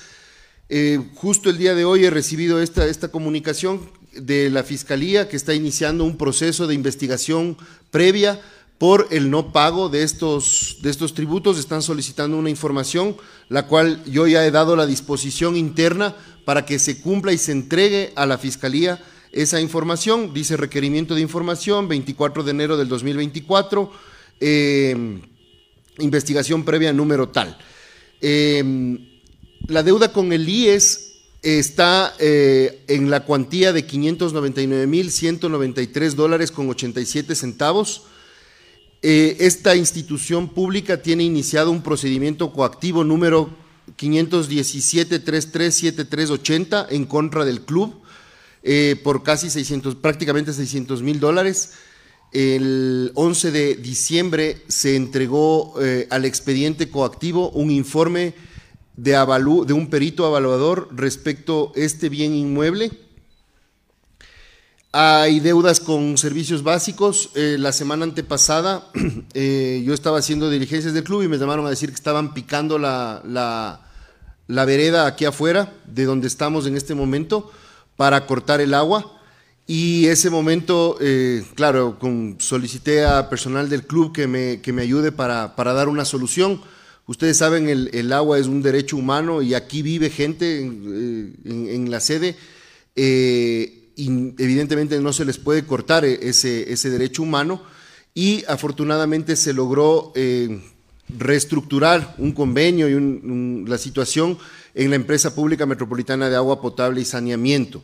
[0.70, 5.36] Eh, justo el día de hoy he recibido esta, esta comunicación de la Fiscalía que
[5.36, 7.58] está iniciando un proceso de investigación
[7.92, 8.42] previa
[8.80, 11.60] por el no pago de estos, de estos tributos.
[11.60, 13.16] Están solicitando una información,
[13.50, 17.52] la cual yo ya he dado la disposición interna para que se cumpla y se
[17.52, 19.00] entregue a la Fiscalía
[19.34, 20.34] esa información.
[20.34, 23.91] Dice requerimiento de información, 24 de enero del 2024,
[24.39, 25.19] eh,
[26.00, 27.58] investigación previa número tal.
[28.22, 29.00] Eh,
[29.67, 37.36] la deuda con el IES está eh, en la cuantía de 599.193 dólares con 87
[37.36, 38.04] centavos.
[39.02, 43.50] Eh, esta institución pública tiene iniciado un procedimiento coactivo número
[43.98, 48.03] 517-337380 en contra del club
[48.63, 51.73] eh, por casi 600, prácticamente 600 mil dólares.
[52.32, 58.34] El 11 de diciembre se entregó eh, al expediente coactivo un informe
[58.95, 62.91] de, de un perito evaluador respecto a este bien inmueble
[64.95, 67.32] hay deudas con servicios básicos.
[67.34, 68.91] Eh, la semana antepasada
[69.34, 73.23] yo estaba haciendo diligencias del club y me llamaron a decir que estaban picando la,
[73.26, 77.52] la, vereda aquí afuera, de donde estamos en este momento,
[77.96, 79.20] para cortar el agua.
[79.66, 84.82] Y ese momento, eh, claro, con, solicité a personal del club que me, que me
[84.82, 86.62] ayude para, para dar una solución.
[87.06, 91.91] Ustedes saben, el, el, agua es un derecho humano y aquí vive gente en, en
[91.91, 92.36] la sede
[93.96, 97.62] evidentemente no se les puede cortar ese, ese derecho humano
[98.14, 100.62] y afortunadamente se logró eh,
[101.10, 104.38] reestructurar un convenio y la situación
[104.76, 107.84] en la empresa pública metropolitana de agua potable y saneamiento.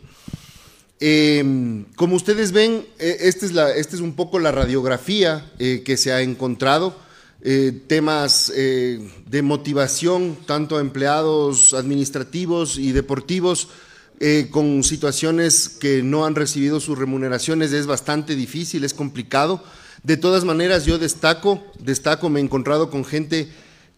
[1.00, 6.12] Em, como ustedes ven, e-, esta este es un poco la radiografía eh, que se
[6.12, 7.10] ha encontrado.
[7.42, 13.70] eh, temas eh, de motivación, tanto a empleados administrativos y deportivos,
[14.20, 19.64] eh, con situaciones que no han recibido sus remuneraciones, es bastante difícil, es complicado.
[20.04, 23.50] De todas maneras, yo destaco, destaco, me he encontrado con gente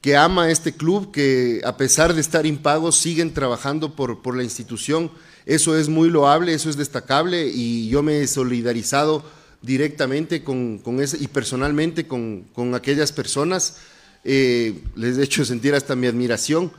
[0.02, 4.44] que ama este club, que a pesar de estar impagos siguen trabajando por, por la
[4.44, 5.12] institución.
[5.46, 9.24] Eso es muy loable, eso es destacable y yo me he solidarizado
[9.62, 13.78] directamente con, con ese, y personalmente con, con aquellas personas.
[14.24, 16.72] Eh, les he hecho sentir hasta mi admiración.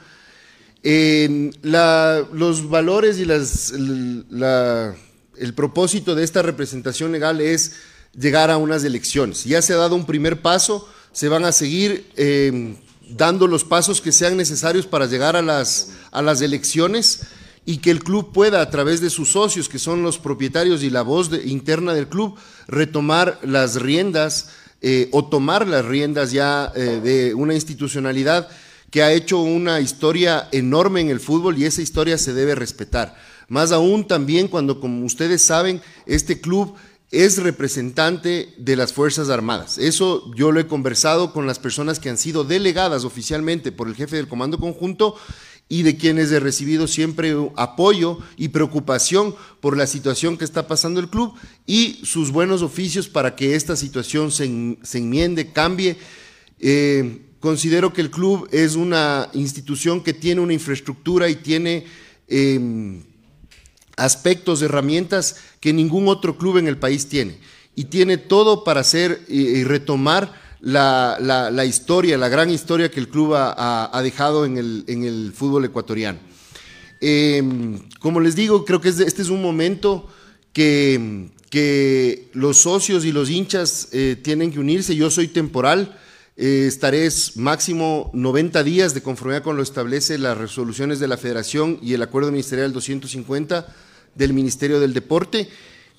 [0.82, 4.96] los valores y las, la,
[5.36, 7.76] el propósito de esta representación legal es
[8.18, 9.44] llegar a unas elecciones.
[9.44, 12.74] Ya se ha dado un primer paso, se van a seguir eh,
[13.08, 17.22] dando los pasos que sean necesarios para llegar a las, a las elecciones
[17.64, 20.90] y que el club pueda, a través de sus socios, que son los propietarios y
[20.90, 22.36] la voz interna del club,
[22.66, 24.48] retomar las riendas
[24.80, 28.48] eh, o tomar las riendas ya eh, de una institucionalidad
[28.90, 33.16] que ha hecho una historia enorme en el fútbol y esa historia se debe respetar.
[33.48, 36.74] Más aún también cuando, como ustedes saben, este club
[37.12, 39.76] es representante de las Fuerzas Armadas.
[39.76, 43.94] Eso yo lo he conversado con las personas que han sido delegadas oficialmente por el
[43.94, 45.16] jefe del Comando Conjunto
[45.68, 51.00] y de quienes he recibido siempre apoyo y preocupación por la situación que está pasando
[51.00, 51.34] el club
[51.66, 55.98] y sus buenos oficios para que esta situación se, enmiende, cambie.
[56.60, 61.84] Eh, considero que el club es una institución que tiene una infraestructura y tiene
[62.26, 63.02] em,
[64.04, 67.38] aspectos, herramientas que ningún otro club en el país tiene.
[67.74, 71.18] Y tiene todo para hacer y retomar la,
[71.50, 75.64] la, historia, la gran historia que el club ha, dejado en el, en el, fútbol
[75.64, 76.18] ecuatoriano.
[77.00, 80.08] Em, como les digo, creo que este es un momento
[80.52, 84.94] que, que los socios y los hinchas eh, tienen que unirse.
[84.94, 85.98] Yo soy temporal,
[86.36, 91.78] eh, estaré máximo 90 días de conformidad con lo establece las resoluciones de la Federación
[91.82, 93.66] y el Acuerdo Ministerial 250
[94.14, 95.48] del Ministerio del Deporte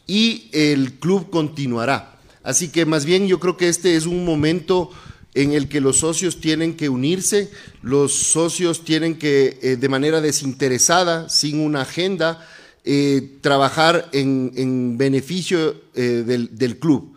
[0.07, 2.19] y el club continuará.
[2.43, 4.91] Así que más bien yo creo que este es un momento
[5.33, 7.49] en el que los socios tienen que unirse,
[7.81, 12.47] los socios tienen que eh, de manera desinteresada, sin una agenda,
[12.85, 17.12] eh, trabajar en, beneficio eh, del, club.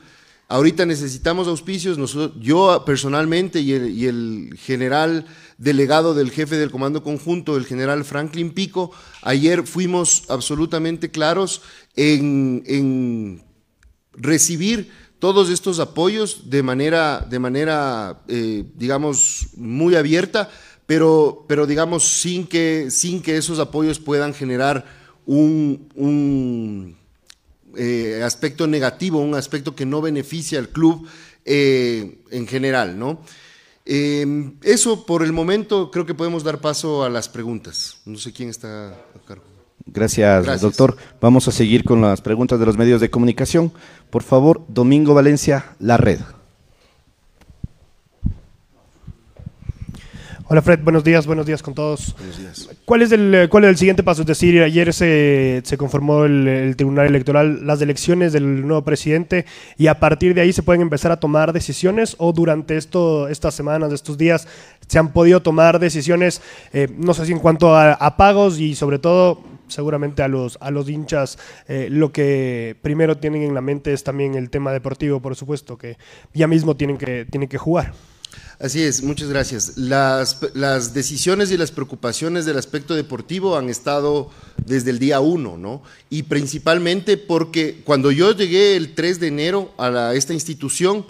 [0.48, 1.98] Ahorita necesitamos auspicios,
[2.40, 5.26] yo personalmente y el, general
[5.58, 8.92] delegado del jefe del Comando Conjunto, el general Franklin Pico,
[9.22, 11.62] ayer fuimos absolutamente claros
[11.96, 13.42] en
[14.12, 20.50] recibir todos estos apoyos de manera, de manera eh, digamos, muy abierta,
[20.86, 24.84] pero, pero digamos, sin que, sin que esos apoyos puedan generar
[25.24, 26.96] un,
[27.76, 31.06] eh, aspecto negativo, un aspecto que no beneficia al club
[31.44, 33.22] eh, en general, ¿no?
[33.88, 37.98] eso por el momento creo que podemos dar paso a las preguntas.
[38.04, 39.44] No sé quién está a cargo.
[39.86, 40.96] Gracias, doctor.
[41.20, 43.72] Vamos a seguir con las preguntas de los medios de comunicación.
[44.10, 46.18] Por favor, Domingo Valencia, La Red.
[50.48, 52.14] Hola Fred, buenos días, buenos días con todos.
[52.16, 52.68] Buenos días.
[52.84, 54.22] ¿Cuál es el, cuál es el siguiente paso?
[54.22, 59.44] Es decir, ayer se, se conformó el, Tribunal Electoral, las elecciones del nuevo presidente
[59.76, 63.54] y a partir de ahí se pueden empezar a tomar decisiones o durante esto, estas
[63.54, 64.46] semanas, estos días,
[64.86, 66.40] se han podido tomar decisiones,
[66.72, 70.70] eh, no sé si en cuanto a pagos y sobre todo seguramente a los, a
[70.70, 71.38] los hinchas
[71.68, 75.76] eh, lo que primero tienen en la mente es también el tema deportivo, por supuesto,
[75.76, 75.96] que
[76.32, 77.92] ya mismo tienen que, tienen que jugar.
[78.58, 79.76] Así es, muchas gracias.
[79.76, 84.30] Las, las, decisiones y las preocupaciones del aspecto deportivo han estado
[84.64, 85.82] desde el día uno, ¿no?
[86.08, 91.06] Y principalmente porque cuando yo llegué el 3 de enero a esta institución,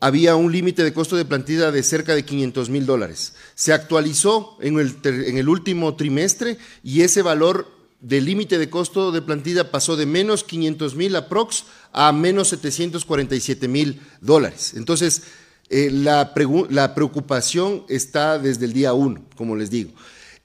[0.00, 3.34] había un límite de costo de plantilla de cerca de 500 mil dólares.
[3.54, 9.12] Se actualizó en el, en el último trimestre y ese valor del límite de costo
[9.12, 14.74] de plantilla pasó de menos 500 mil aprox a menos 747 mil dólares.
[14.76, 15.22] Entonces,
[15.74, 16.32] eh, la,
[16.70, 19.90] la preocupación está desde el día uno, como les digo.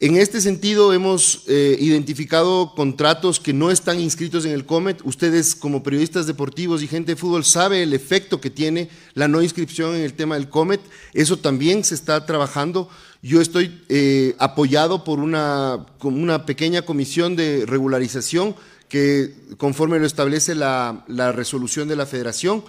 [0.02, 5.02] En este sentido, hemos eh, identificado contratos que no están inscritos en el COMET.
[5.04, 9.42] Ustedes, como periodistas deportivos y gente de fútbol, saben el efecto que tiene la no
[9.42, 10.80] inscripción en el tema del COMET.
[11.14, 12.90] Eso también se está trabajando.
[13.22, 18.56] Yo estoy eh, apoyado por una, una pequeña comisión de regularización
[18.88, 21.04] que, conforme lo establece la,
[21.36, 22.64] resolución de la federación,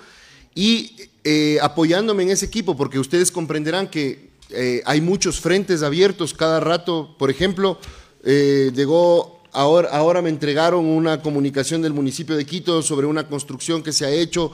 [0.54, 6.32] y eh, apoyándome en ese equipo, porque ustedes comprenderán que eh, hay muchos frentes abiertos
[6.32, 7.14] cada rato.
[7.18, 7.78] Por ejemplo,
[8.24, 13.82] eh, llegó ahora, ahora me entregaron una comunicación del municipio de Quito sobre una construcción
[13.82, 14.50] que se ha hecho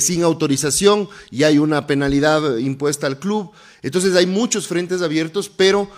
[0.00, 3.50] sin autorización y hay una penalidad impuesta al club.
[3.82, 5.88] Entonces hay muchos frentes abiertos, pero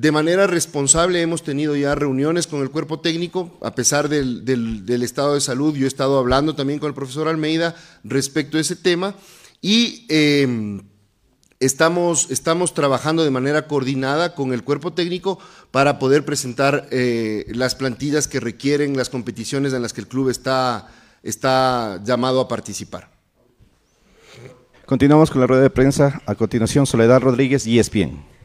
[0.00, 5.34] de manera responsable hemos tenido ya reuniones con el cuerpo técnico, a pesar del, estado
[5.34, 5.74] de salud.
[5.74, 7.74] Yo he estado hablando también con el profesor Almeida
[8.04, 9.16] respecto a ese tema
[9.60, 10.82] y em,
[11.58, 15.40] estamos, estamos trabajando de manera coordinada con el cuerpo técnico
[15.72, 20.28] para poder presentar eh, las plantillas que requieren las competiciones en las que el club
[20.28, 20.86] está,
[21.24, 23.10] está llamado a participar.
[24.86, 26.22] Continuamos con la rueda de prensa.
[26.24, 28.37] A continuación, Soledad Rodríguez y ESPN.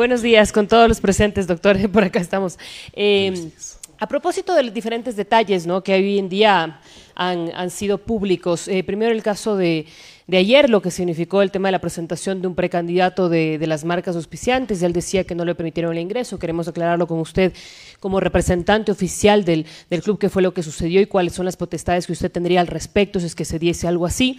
[0.00, 1.76] Buenos días con todos los presentes, doctor.
[1.92, 2.58] Por acá estamos.
[2.94, 3.50] Eh,
[3.98, 5.82] a propósito de los diferentes detalles ¿no?
[5.82, 6.80] que hoy en día
[7.14, 9.84] han, sido públicos, eh, primero el caso de,
[10.32, 14.16] ayer, lo que significó el tema de la presentación de un precandidato de, las marcas
[14.16, 14.82] auspiciantes.
[14.82, 16.38] Él decía que no le permitieron el ingreso.
[16.38, 17.52] Queremos aclararlo con usted
[18.00, 21.58] como representante oficial del, del club, qué fue lo que sucedió y cuáles son las
[21.58, 24.38] potestades que usted tendría al respecto si es que se diese algo así.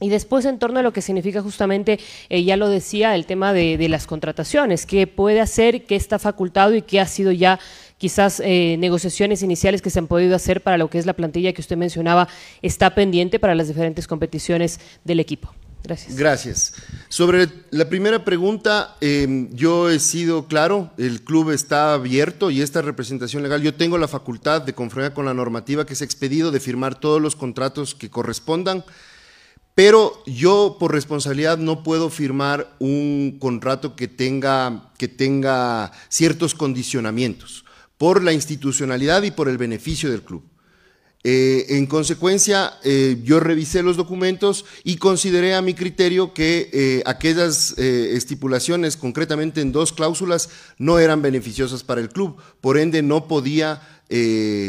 [0.00, 3.52] Y después en torno a lo que significa justamente, eh, ya lo decía, el tema
[3.52, 7.58] de, las contrataciones, qué puede hacer, qué está facultado y qué ha sido ya
[7.96, 11.54] quizás eh, negociaciones iniciales que se han podido hacer para lo que es la plantilla
[11.54, 12.28] que usted mencionaba,
[12.60, 15.54] está pendiente para las diferentes competiciones del equipo.
[15.82, 16.16] Gracias.
[16.16, 16.74] Gracias.
[17.08, 22.82] Sobre la primera pregunta, em, yo he sido claro, el club está abierto y esta
[22.82, 26.50] representación legal, yo tengo la facultad de conformidad con la normativa que se ha expedido
[26.50, 28.84] de firmar todos los contratos que correspondan
[29.76, 37.66] pero yo por responsabilidad no puedo firmar un contrato que tenga, que tenga ciertos condicionamientos
[37.98, 40.42] por la institucionalidad y por el beneficio del club.
[41.24, 47.02] Eh, en consecuencia, eh, yo revisé los documentos y consideré a mi criterio que eh,
[47.04, 50.48] aquellas estipulaciones, concretamente en dos cláusulas,
[50.78, 52.36] no eran beneficiosas para el club.
[52.62, 53.82] Por ende, no podía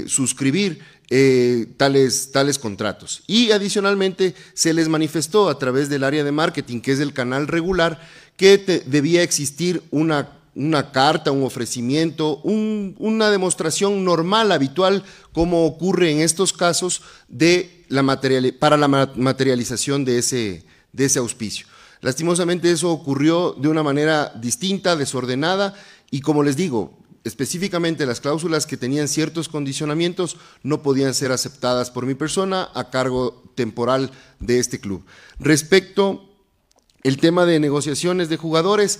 [0.07, 0.79] suscribir
[1.09, 3.23] eh, tales, tales contratos.
[3.27, 7.47] Y adicionalmente se les manifestó a través del área de marketing, que es el canal
[7.47, 8.01] regular,
[8.35, 16.19] que debía existir una, una, carta, un ofrecimiento, una demostración normal, habitual, como ocurre en
[16.19, 21.67] estos casos de la material, para la materialización de ese, de ese auspicio.
[22.01, 25.73] Lastimosamente eso ocurrió de una manera distinta, desordenada,
[26.11, 26.97] y como les digo,
[27.27, 32.89] Específicamente las cláusulas que tenían ciertos condicionamientos no podían ser aceptadas por mi persona a
[32.89, 35.05] cargo temporal de este club.
[35.37, 36.23] Respecto
[37.03, 38.99] el tema de negociaciones de jugadores,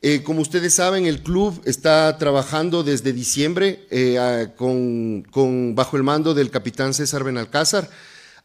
[0.00, 6.34] eh, como ustedes saben, el club está trabajando desde diciembre eh, con, bajo el mando
[6.34, 7.90] del capitán César Benalcázar.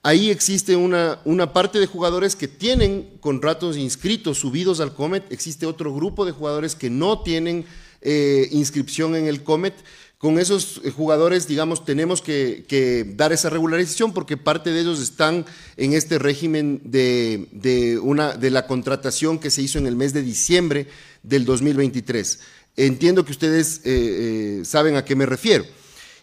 [0.01, 5.31] Ahí existe una, una, parte de jugadores que tienen contratos inscritos, subidos al Comet.
[5.31, 7.65] Existe otro grupo de jugadores que no tienen
[8.03, 9.73] eh, inscripción en el Comet.
[10.17, 15.45] Con esos eh, jugadores, digamos, tenemos que, dar esa regularización porque parte de ellos están
[15.77, 20.21] en este régimen de, una, de la contratación que se hizo en el mes de
[20.21, 20.87] diciembre
[21.23, 22.39] del 2023.
[22.75, 25.65] Entiendo que ustedes eh, saben a qué me refiero.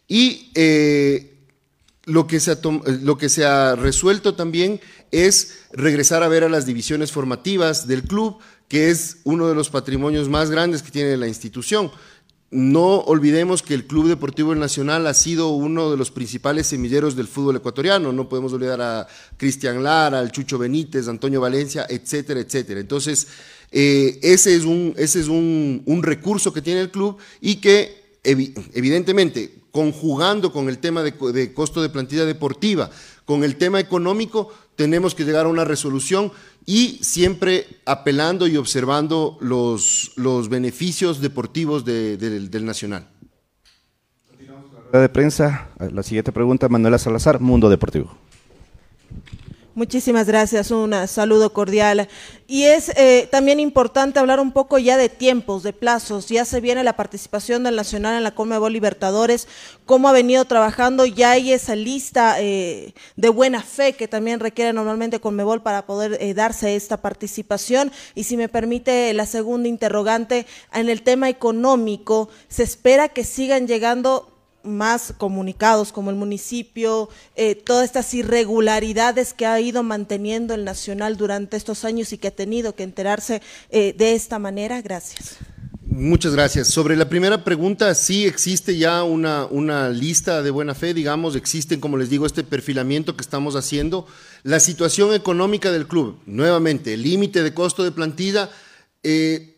[0.08, 0.50] Y
[2.04, 6.48] lo, que se ha lo que se ha resuelto también es regresar a ver a
[6.48, 8.38] las divisiones formativas del club,
[8.70, 11.90] que es uno de los patrimonios más grandes que tiene la institución.
[12.52, 17.26] No olvidemos que el Club Deportivo Nacional ha sido uno de los principales semilleros del
[17.26, 18.12] fútbol ecuatoriano.
[18.12, 22.78] No podemos olvidar a Cristian Lara, al Chucho Benítez, Antonio Valencia, etcétera, etcétera.
[22.78, 23.26] Entonces,
[23.72, 29.52] eh, ese es, un, ese es un, recurso que tiene el club y que evidentemente,
[29.72, 32.88] conjugando con el tema de, de costo de plantilla deportiva,
[33.24, 36.32] con el tema económico, tenemos que llegar a una resolución
[36.64, 43.06] y siempre apelando y observando los, los beneficios deportivos del Nacional.
[44.90, 48.16] de prensa, la siguiente pregunta, Manuela Salazar, Mundo Deportivo.
[49.72, 52.08] Muchísimas gracias, un saludo cordial.
[52.48, 56.28] Y es eh, también importante hablar un poco ya de tiempos, de plazos.
[56.28, 59.46] Ya se viene la participación del Nacional en la Conmebol Libertadores,
[59.86, 64.72] cómo ha venido trabajando, ya hay esa lista eh, de buena fe que también requiere
[64.72, 67.92] normalmente Conmebol para poder eh, darse esta participación.
[68.16, 73.68] Y si me permite la segunda interrogante, en el tema económico, ¿se espera que sigan
[73.68, 74.29] llegando
[74.62, 81.16] más comunicados como el municipio, eh, todas estas irregularidades que ha ido manteniendo el Nacional
[81.16, 84.80] durante estos años y que ha tenido que enterarse eh, de esta manera?
[84.82, 85.38] Gracias.
[85.92, 86.68] Muchas gracias.
[86.68, 91.80] Sobre la primera pregunta, sí existe ya una, una lista de buena fe, digamos, existen,
[91.80, 94.06] como les digo, este perfilamiento que estamos haciendo.
[94.44, 98.50] La situación económica del club, nuevamente, límite de costo de plantilla,
[99.02, 99.56] eh,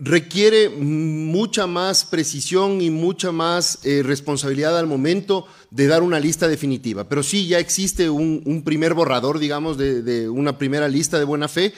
[0.00, 6.48] requiere mucha más precisión y mucha más eh, responsabilidad al momento de dar una lista
[6.48, 7.08] definitiva.
[7.08, 11.74] Pero sí, ya existe un, primer borrador, digamos, de, una primera lista de buena fe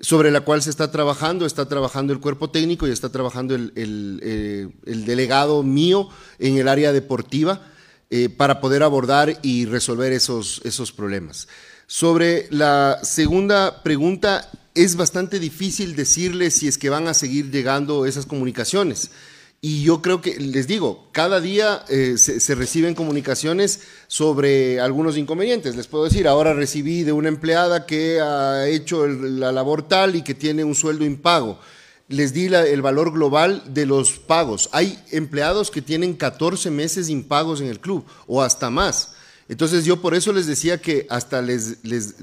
[0.00, 3.72] sobre la cual se está trabajando, está trabajando el cuerpo técnico y está trabajando el,
[3.74, 6.08] eh, delegado mío
[6.38, 7.60] en el área deportiva
[8.08, 11.48] eh, para poder abordar y resolver esos, esos problemas.
[11.86, 14.50] Sobre la segunda pregunta,
[14.84, 19.10] es bastante difícil decirles si es que van a seguir llegando esas comunicaciones.
[19.60, 25.74] Y yo creo que, les digo, cada día eh, se, reciben comunicaciones sobre algunos inconvenientes.
[25.74, 30.22] Les puedo decir, ahora recibí de una empleada que ha hecho la labor tal y
[30.22, 31.58] que tiene un sueldo impago.
[32.06, 34.68] Les di el valor global de los pagos.
[34.70, 39.16] Hay empleados que tienen 14 meses impagos en el club o hasta más.
[39.48, 42.14] Entonces yo por eso les decía que hasta les, les,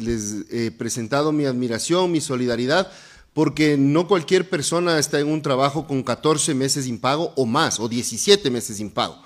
[0.52, 2.92] he presentado mi admiración, mi solidaridad,
[3.34, 7.80] porque no cualquier persona está en un trabajo con 14 meses sin pago o más,
[7.80, 9.22] o 17 meses sin pago,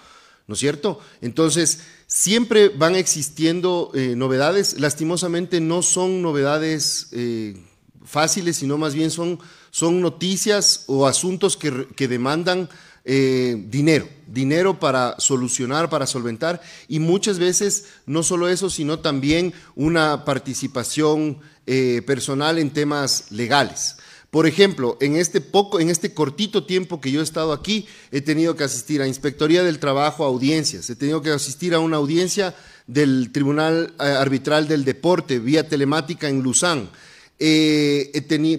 [0.48, 1.00] ¿no es cierto?
[1.22, 7.62] Entonces, siempre van existiendo eh, novedades, lastimosamente no son novedades eh,
[8.04, 9.40] fáciles, sino más bien son,
[9.72, 12.70] son noticias o asuntos que, que demandan
[13.06, 19.54] eh, dinero, dinero para solucionar, para solventar, y muchas veces no solo eso, sino también
[19.76, 23.98] una participación eh, personal en temas legales.
[24.30, 28.22] Por ejemplo, en este poco, en este cortito tiempo que yo he estado aquí, he
[28.22, 31.98] tenido que asistir a Inspectoría del Trabajo, a audiencias, he tenido que asistir a una
[31.98, 36.90] audiencia del Tribunal eh, Arbitral del Deporte, vía telemática en Luzán,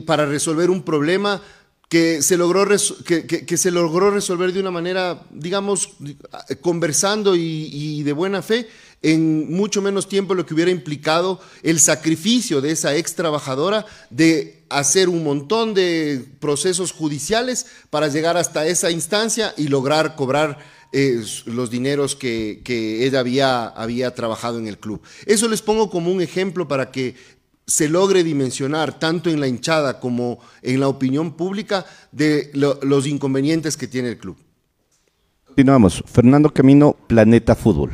[0.06, 1.42] para resolver un problema
[1.90, 2.64] que se logró,
[3.04, 5.90] que, se logró resolver de una manera, digamos,
[6.60, 8.68] conversando y, de buena fe,
[9.02, 14.62] en mucho menos tiempo lo que hubiera implicado el sacrificio de esa ex trabajadora de
[14.68, 20.58] hacer un montón de procesos judiciales para llegar hasta esa instancia y lograr cobrar
[20.92, 25.02] eh, los dineros que, que ella había, había trabajado en el club.
[25.26, 27.16] Eso les pongo como un ejemplo para que
[27.70, 33.76] se logre dimensionar tanto en la hinchada como en la opinión pública de los inconvenientes
[33.76, 34.36] que tiene el club.
[35.46, 36.02] Continuamos.
[36.04, 37.92] Fernando Camino, Planeta Fútbol.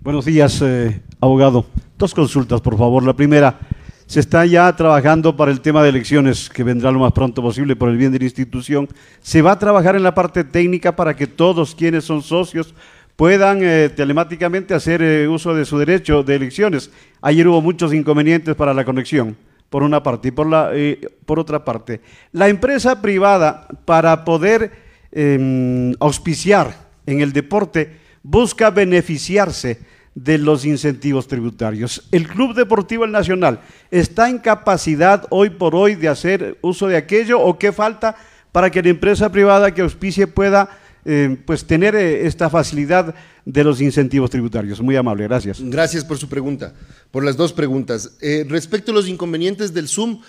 [0.00, 1.64] Buenos días, eh, abogado.
[1.96, 3.02] Dos consultas, por favor.
[3.02, 3.58] La primera,
[4.06, 7.76] se está ya trabajando para el tema de elecciones, que vendrá lo más pronto posible
[7.76, 8.90] por el bien de la institución.
[9.22, 12.74] ¿Se va a trabajar en la parte técnica para que todos quienes son socios
[13.16, 16.90] puedan eh, telemáticamente hacer eh, uso de su derecho de elecciones.
[17.20, 19.36] Ayer hubo muchos inconvenientes para la conexión,
[19.70, 22.00] por una parte, y por, la, eh, por otra parte.
[22.32, 24.72] La empresa privada, para poder
[25.12, 29.80] em, auspiciar en el deporte, busca beneficiarse
[30.14, 32.06] de los incentivos tributarios.
[32.12, 33.60] El Club Deportivo Nacional
[33.90, 38.16] está en capacidad hoy por hoy de hacer uso de aquello o qué falta
[38.52, 40.68] para que la empresa privada que auspicie pueda
[41.04, 44.80] eh, pues tener eh, esta facilidad de los incentivos tributarios.
[44.80, 45.58] Muy amable, gracias.
[45.60, 46.74] Gracias por su pregunta,
[47.10, 48.12] por las dos preguntas.
[48.20, 50.20] Eh, respecto a los inconvenientes del Zoom,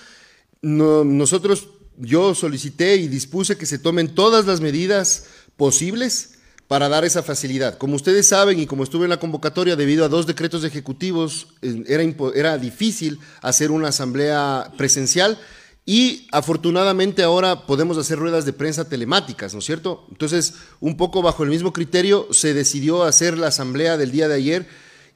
[0.62, 1.68] nosotros,
[1.98, 7.78] yo solicité y dispuse que se tomen todas las medidas posibles para dar esa facilidad.
[7.78, 12.04] Como ustedes saben y como estuve en la convocatoria debido a dos decretos ejecutivos, era,
[12.34, 15.38] era difícil hacer una asamblea presencial.
[15.86, 20.06] Y afortunadamente ahora podemos hacer ruedas de prensa telemáticas, ¿no es cierto?
[20.10, 24.36] Entonces, un poco bajo el mismo criterio, se decidió hacer la asamblea del día de
[24.36, 24.68] ayer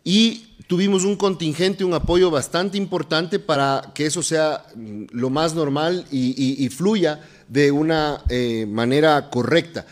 [0.04, 5.56] y tuvimos un contingente, un apoyo bastante importante para que eso sea mm, lo más
[5.56, 9.86] normal y, fluya de una eh, manera correcta.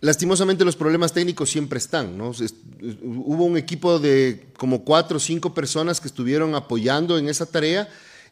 [0.00, 2.30] Lastimosamente los problemas técnicos siempre están, ¿no?
[3.02, 7.88] Hubo un equipo de como cuatro o cinco personas que estuvieron apoyando en esa tarea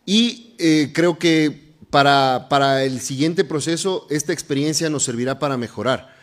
[0.06, 6.14] y eh, creo que para, el siguiente proceso, esta experiencia nos servirá para mejorar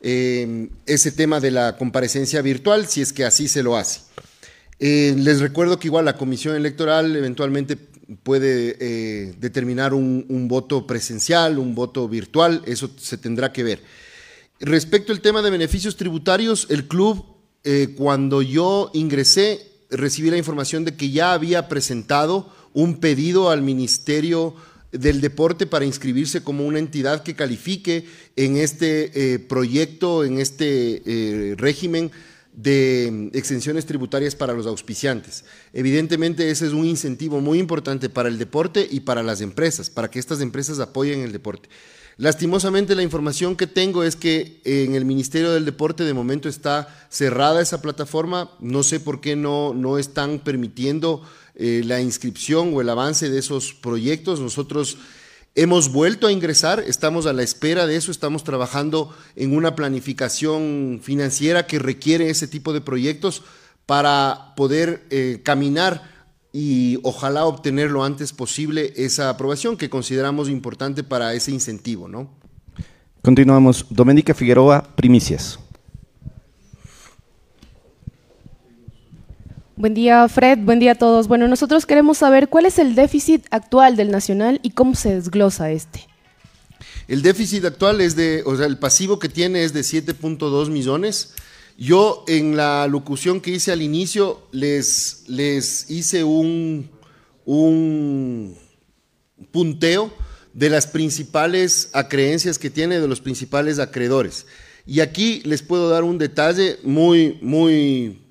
[0.00, 4.00] eh, ese tema de la comparecencia virtual, si es que así se lo hace.
[4.78, 7.76] Eh, les recuerdo que igual la comisión electoral eventualmente
[8.22, 13.82] puede eh, determinar un, voto presencial, un voto virtual, eso se tendrá que ver.
[14.60, 17.24] Respecto al tema de beneficios tributarios, el club,
[17.96, 24.54] cuando yo ingresé, recibí la información de que ya había presentado un pedido al Ministerio
[24.92, 28.06] del deporte para inscribirse como una entidad que califique
[28.36, 32.10] en este eh, proyecto, en este eh, régimen
[32.52, 35.44] de exenciones tributarias para los auspiciantes.
[35.74, 40.10] Evidentemente ese es un incentivo muy importante para el deporte y para las empresas, para
[40.10, 41.68] que estas empresas apoyen el deporte.
[42.18, 46.88] Lastimosamente la información que tengo es que en el Ministerio del Deporte de momento está
[47.10, 51.20] cerrada esa plataforma, no sé por qué no, no están permitiendo
[51.56, 54.40] eh, la inscripción o el avance de esos proyectos.
[54.40, 54.98] Nosotros
[55.58, 61.00] Hemos vuelto a ingresar, estamos a la espera de eso, estamos trabajando en una planificación
[61.02, 63.42] financiera que requiere ese tipo de proyectos
[63.86, 66.02] para poder eh, caminar
[66.52, 72.28] y ojalá obtener lo antes posible esa aprobación que consideramos importante para ese incentivo, ¿no?
[73.22, 73.86] Continuamos.
[73.88, 75.58] Doménica Figueroa, primicias.
[79.78, 80.60] Buen día, Fred.
[80.60, 81.28] Buen día a todos.
[81.28, 85.70] Bueno, nosotros queremos saber cuál es el déficit actual del Nacional y cómo se desglosa
[85.70, 86.06] este.
[87.08, 91.34] El déficit actual es de, o sea, el pasivo que tiene es de 7.2 millones.
[91.76, 96.88] Yo en la locución que hice al inicio les, les hice un,
[97.44, 98.56] un
[99.50, 100.10] punteo
[100.54, 104.46] de las principales acreencias que tiene, de los principales acreedores.
[104.86, 108.22] Y aquí les puedo dar un detalle muy, muy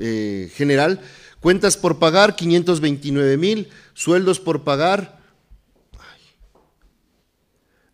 [0.00, 1.00] eh, general.
[1.40, 3.68] Cuentas por pagar, 529 mil.
[3.94, 5.20] Sueldos por pagar,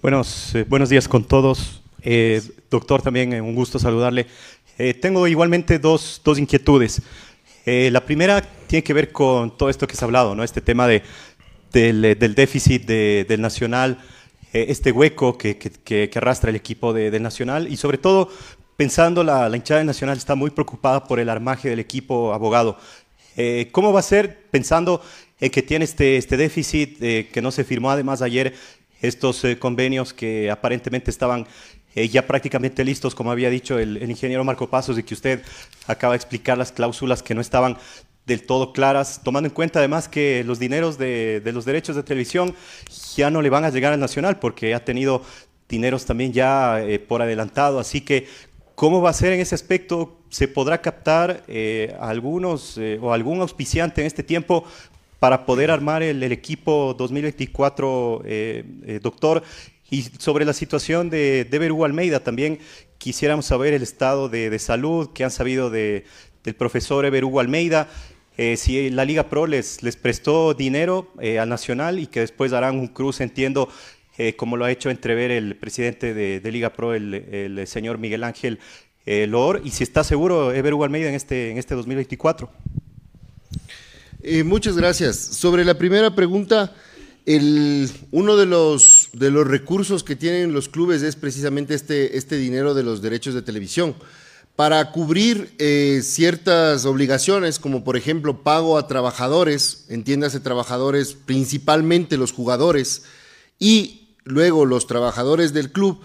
[0.00, 1.82] Buenos, eh, buenos días con todos.
[2.02, 2.40] Eh,
[2.70, 4.26] doctor, también eh, un gusto saludarle.
[5.00, 7.02] tengo igualmente dos, dos inquietudes.
[7.64, 10.42] la primera tiene que ver con todo esto que se ha hablado, ¿no?
[10.42, 11.02] este tema de,
[11.72, 13.98] del, del déficit de, del Nacional,
[14.52, 18.30] este hueco que, que, que, arrastra el equipo de, del Nacional y sobre todo
[18.76, 22.78] pensando, la, la hinchada nacional está muy preocupada por el armaje del equipo abogado.
[23.36, 25.02] Eh, ¿Cómo va a ser pensando
[25.40, 28.54] en que tiene este, este déficit, eh, que no se firmó además ayer
[29.02, 31.46] estos eh, convenios que aparentemente estaban
[32.12, 35.42] ya prácticamente listos, como había dicho el, ingeniero Marco Pasos, y que usted
[35.86, 37.78] acaba de explicar las cláusulas que no estaban
[38.26, 42.02] del todo claras, tomando en cuenta además que los dineros de, de, los derechos de
[42.02, 42.54] televisión
[43.16, 45.22] ya no le van a llegar al Nacional porque ha tenido
[45.70, 48.26] dineros también ya por adelantado, así que
[48.76, 50.18] ¿Cómo va a ser en ese aspecto?
[50.28, 54.64] ¿Se podrá captar eh, algunos eh, o algún auspiciante en este tiempo
[55.18, 59.42] para poder armar el, equipo 2024, eh, doctor?
[59.90, 62.58] Y sobre la situación de, de Almeida, también
[62.98, 66.04] quisiéramos saber el estado de, salud que han sabido de,
[66.44, 67.88] del profesor Eber Almeida.
[68.56, 71.08] si la Liga Pro les, les prestó dinero
[71.40, 73.70] al Nacional y que después harán un cruce, entiendo,
[74.18, 78.58] eh, como lo ha hecho entrever el presidente de, Liga Pro, el, señor Miguel Ángel
[79.04, 82.50] eh, Loor, y si está seguro Ever Almeida en este, en este 2024.
[84.22, 85.16] Eh, muchas gracias.
[85.16, 86.74] Sobre la primera pregunta,
[87.26, 92.38] el, uno de los, de los recursos que tienen los clubes es precisamente este, este
[92.38, 93.94] dinero de los derechos de televisión.
[94.56, 95.52] Para cubrir
[96.02, 103.02] ciertas obligaciones, como por ejemplo pago a trabajadores, entiéndase trabajadores, principalmente los jugadores,
[103.58, 106.00] y luego los trabajadores del club,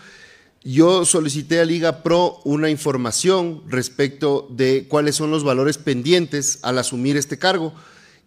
[0.63, 6.77] yo solicité a Liga Pro una información respecto de cuáles son los valores pendientes al
[6.77, 7.73] asumir este cargo.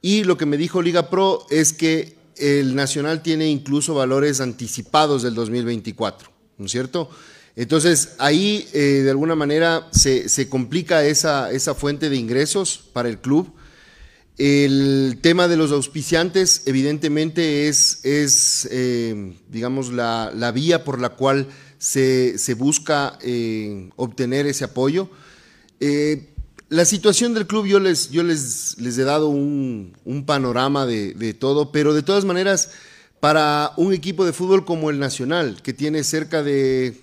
[0.03, 5.23] Y lo que me dijo Liga Pro es que el Nacional tiene incluso valores anticipados
[5.23, 6.29] del 2024,
[6.59, 7.09] ¿no es cierto?
[7.55, 13.09] Entonces ahí eh, de alguna manera se, se complica esa, esa fuente de ingresos para
[13.09, 13.53] el club
[14.37, 18.01] el tema de los auspiciantes, evidentemente, es,
[18.71, 21.47] eh, digamos, la, vía por la cual
[21.79, 25.09] se, busca eh, obtener ese apoyo.
[25.79, 26.31] Eh,
[26.69, 29.93] la situación del club, yo les he dado un,
[30.27, 32.73] panorama de, todo, pero de todas maneras,
[33.21, 37.01] para un equipo de fútbol como el Nacional, que tiene cerca de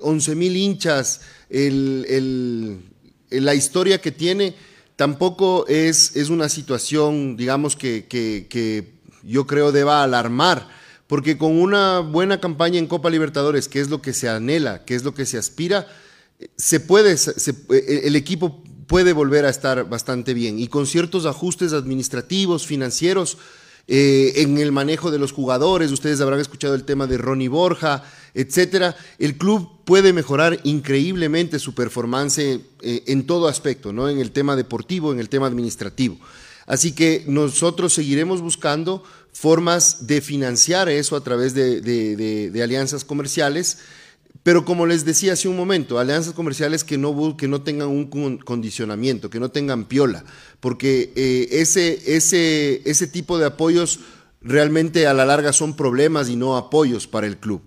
[0.00, 4.54] 11 mil hinchas, la historia que tiene,
[4.96, 10.68] tampoco es, es una situación, digamos, que, que, yo creo deba alarmar,
[11.06, 14.94] porque con una buena campaña en Copa Libertadores, que es lo que se anhela, que
[14.94, 15.86] es lo que se aspira,
[16.56, 17.16] se puede,
[17.78, 20.58] el equipo puede volver a estar bastante bien.
[20.58, 23.38] Y con ciertos ajustes administrativos, financieros,
[23.86, 28.02] eh, en el manejo de los jugadores, ustedes habrán escuchado el tema de Ronnie Borja,
[28.32, 28.96] etcétera.
[29.18, 34.08] El club puede mejorar increíblemente su performance eh, en todo aspecto, ¿no?
[34.08, 36.18] En el tema deportivo, en el tema administrativo.
[36.66, 43.78] Así que nosotros seguiremos buscando formas de financiar eso a través de alianzas comerciales
[44.44, 48.38] pero como les decía hace un momento, alianzas comerciales que no, que no tengan un
[48.38, 50.22] condicionamiento, que no tengan piola,
[50.60, 54.00] porque eh, ese, ese, ese tipo de apoyos
[54.42, 57.62] realmente a la larga son problemas y no apoyos para el club.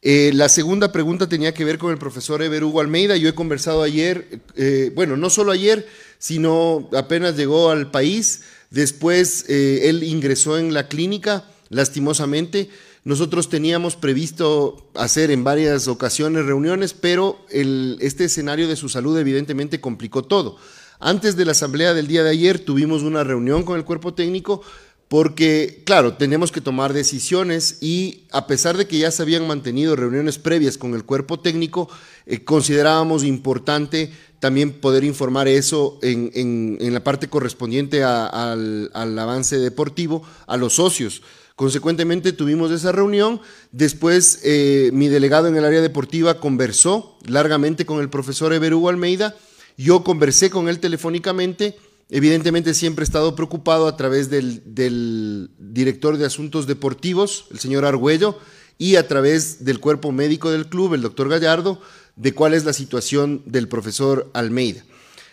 [0.00, 3.16] Eh, la segunda pregunta tenía que ver con el profesor Ever Hugo Almeida.
[3.16, 5.88] Yo he conversado ayer, eh, bueno, no solo ayer,
[6.20, 8.42] sino apenas llegó al país.
[8.70, 12.70] Después él ingresó en la clínica, lastimosamente.
[13.04, 19.80] Nosotros teníamos previsto hacer en varias ocasiones reuniones, pero este escenario de su salud evidentemente
[19.80, 20.56] complicó todo.
[21.00, 24.62] Antes de la asamblea del día de ayer tuvimos una reunión con el cuerpo técnico
[25.08, 29.96] porque, claro, tenemos que tomar decisiones y a pesar de que ya se habían mantenido
[29.96, 31.88] reuniones previas con el cuerpo técnico,
[32.26, 40.56] eh, considerábamos importante también poder informar eso en, la parte correspondiente al avance deportivo a
[40.56, 41.22] los socios.
[41.58, 43.40] Consecuentemente tuvimos esa reunión,
[43.72, 49.34] después eh, mi delegado en el área deportiva conversó largamente con el profesor Ever Almeida,
[49.76, 51.76] yo conversé con él telefónicamente,
[52.10, 58.38] evidentemente siempre he estado preocupado a través del, director de asuntos deportivos, el señor Argüello,
[58.78, 61.82] y a través del cuerpo médico del club, el doctor Gallardo,
[62.14, 64.84] de cuál es la situación del profesor Almeida.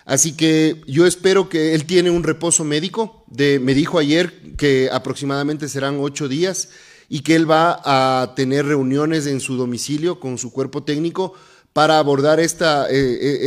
[0.06, 3.26] Así que yo espero que él tiene un reposo médico.
[3.28, 6.70] De, me dijo ayer que aproximadamente serán ocho días
[7.10, 11.34] y que él va a tener reuniones en su domicilio con su cuerpo técnico
[11.74, 12.94] para abordar esta, eh,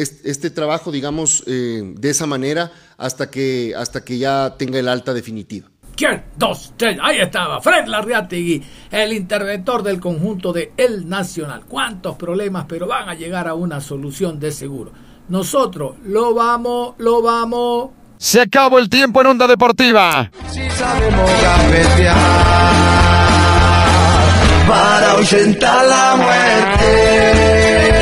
[0.01, 4.89] eh, este trabajo, digamos, eh, de esa manera hasta que, hasta que ya tenga el
[4.89, 5.69] alta definitiva.
[5.97, 6.25] ¿Quién?
[6.37, 6.99] Dos, tres.
[7.03, 11.65] Ahí estaba, Fred Larriategui, el interventor del conjunto de El Nacional.
[11.67, 12.67] ¿Cuántos problemas?
[12.69, 14.93] Pero van a llegar a una solución de seguro.
[15.29, 17.91] Nosotros lo vamos, lo vamos.
[18.19, 20.31] Se acabó el tiempo en Onda Deportiva.
[20.51, 21.31] Si sabemos
[24.69, 27.98] para ahuyentar la muerte.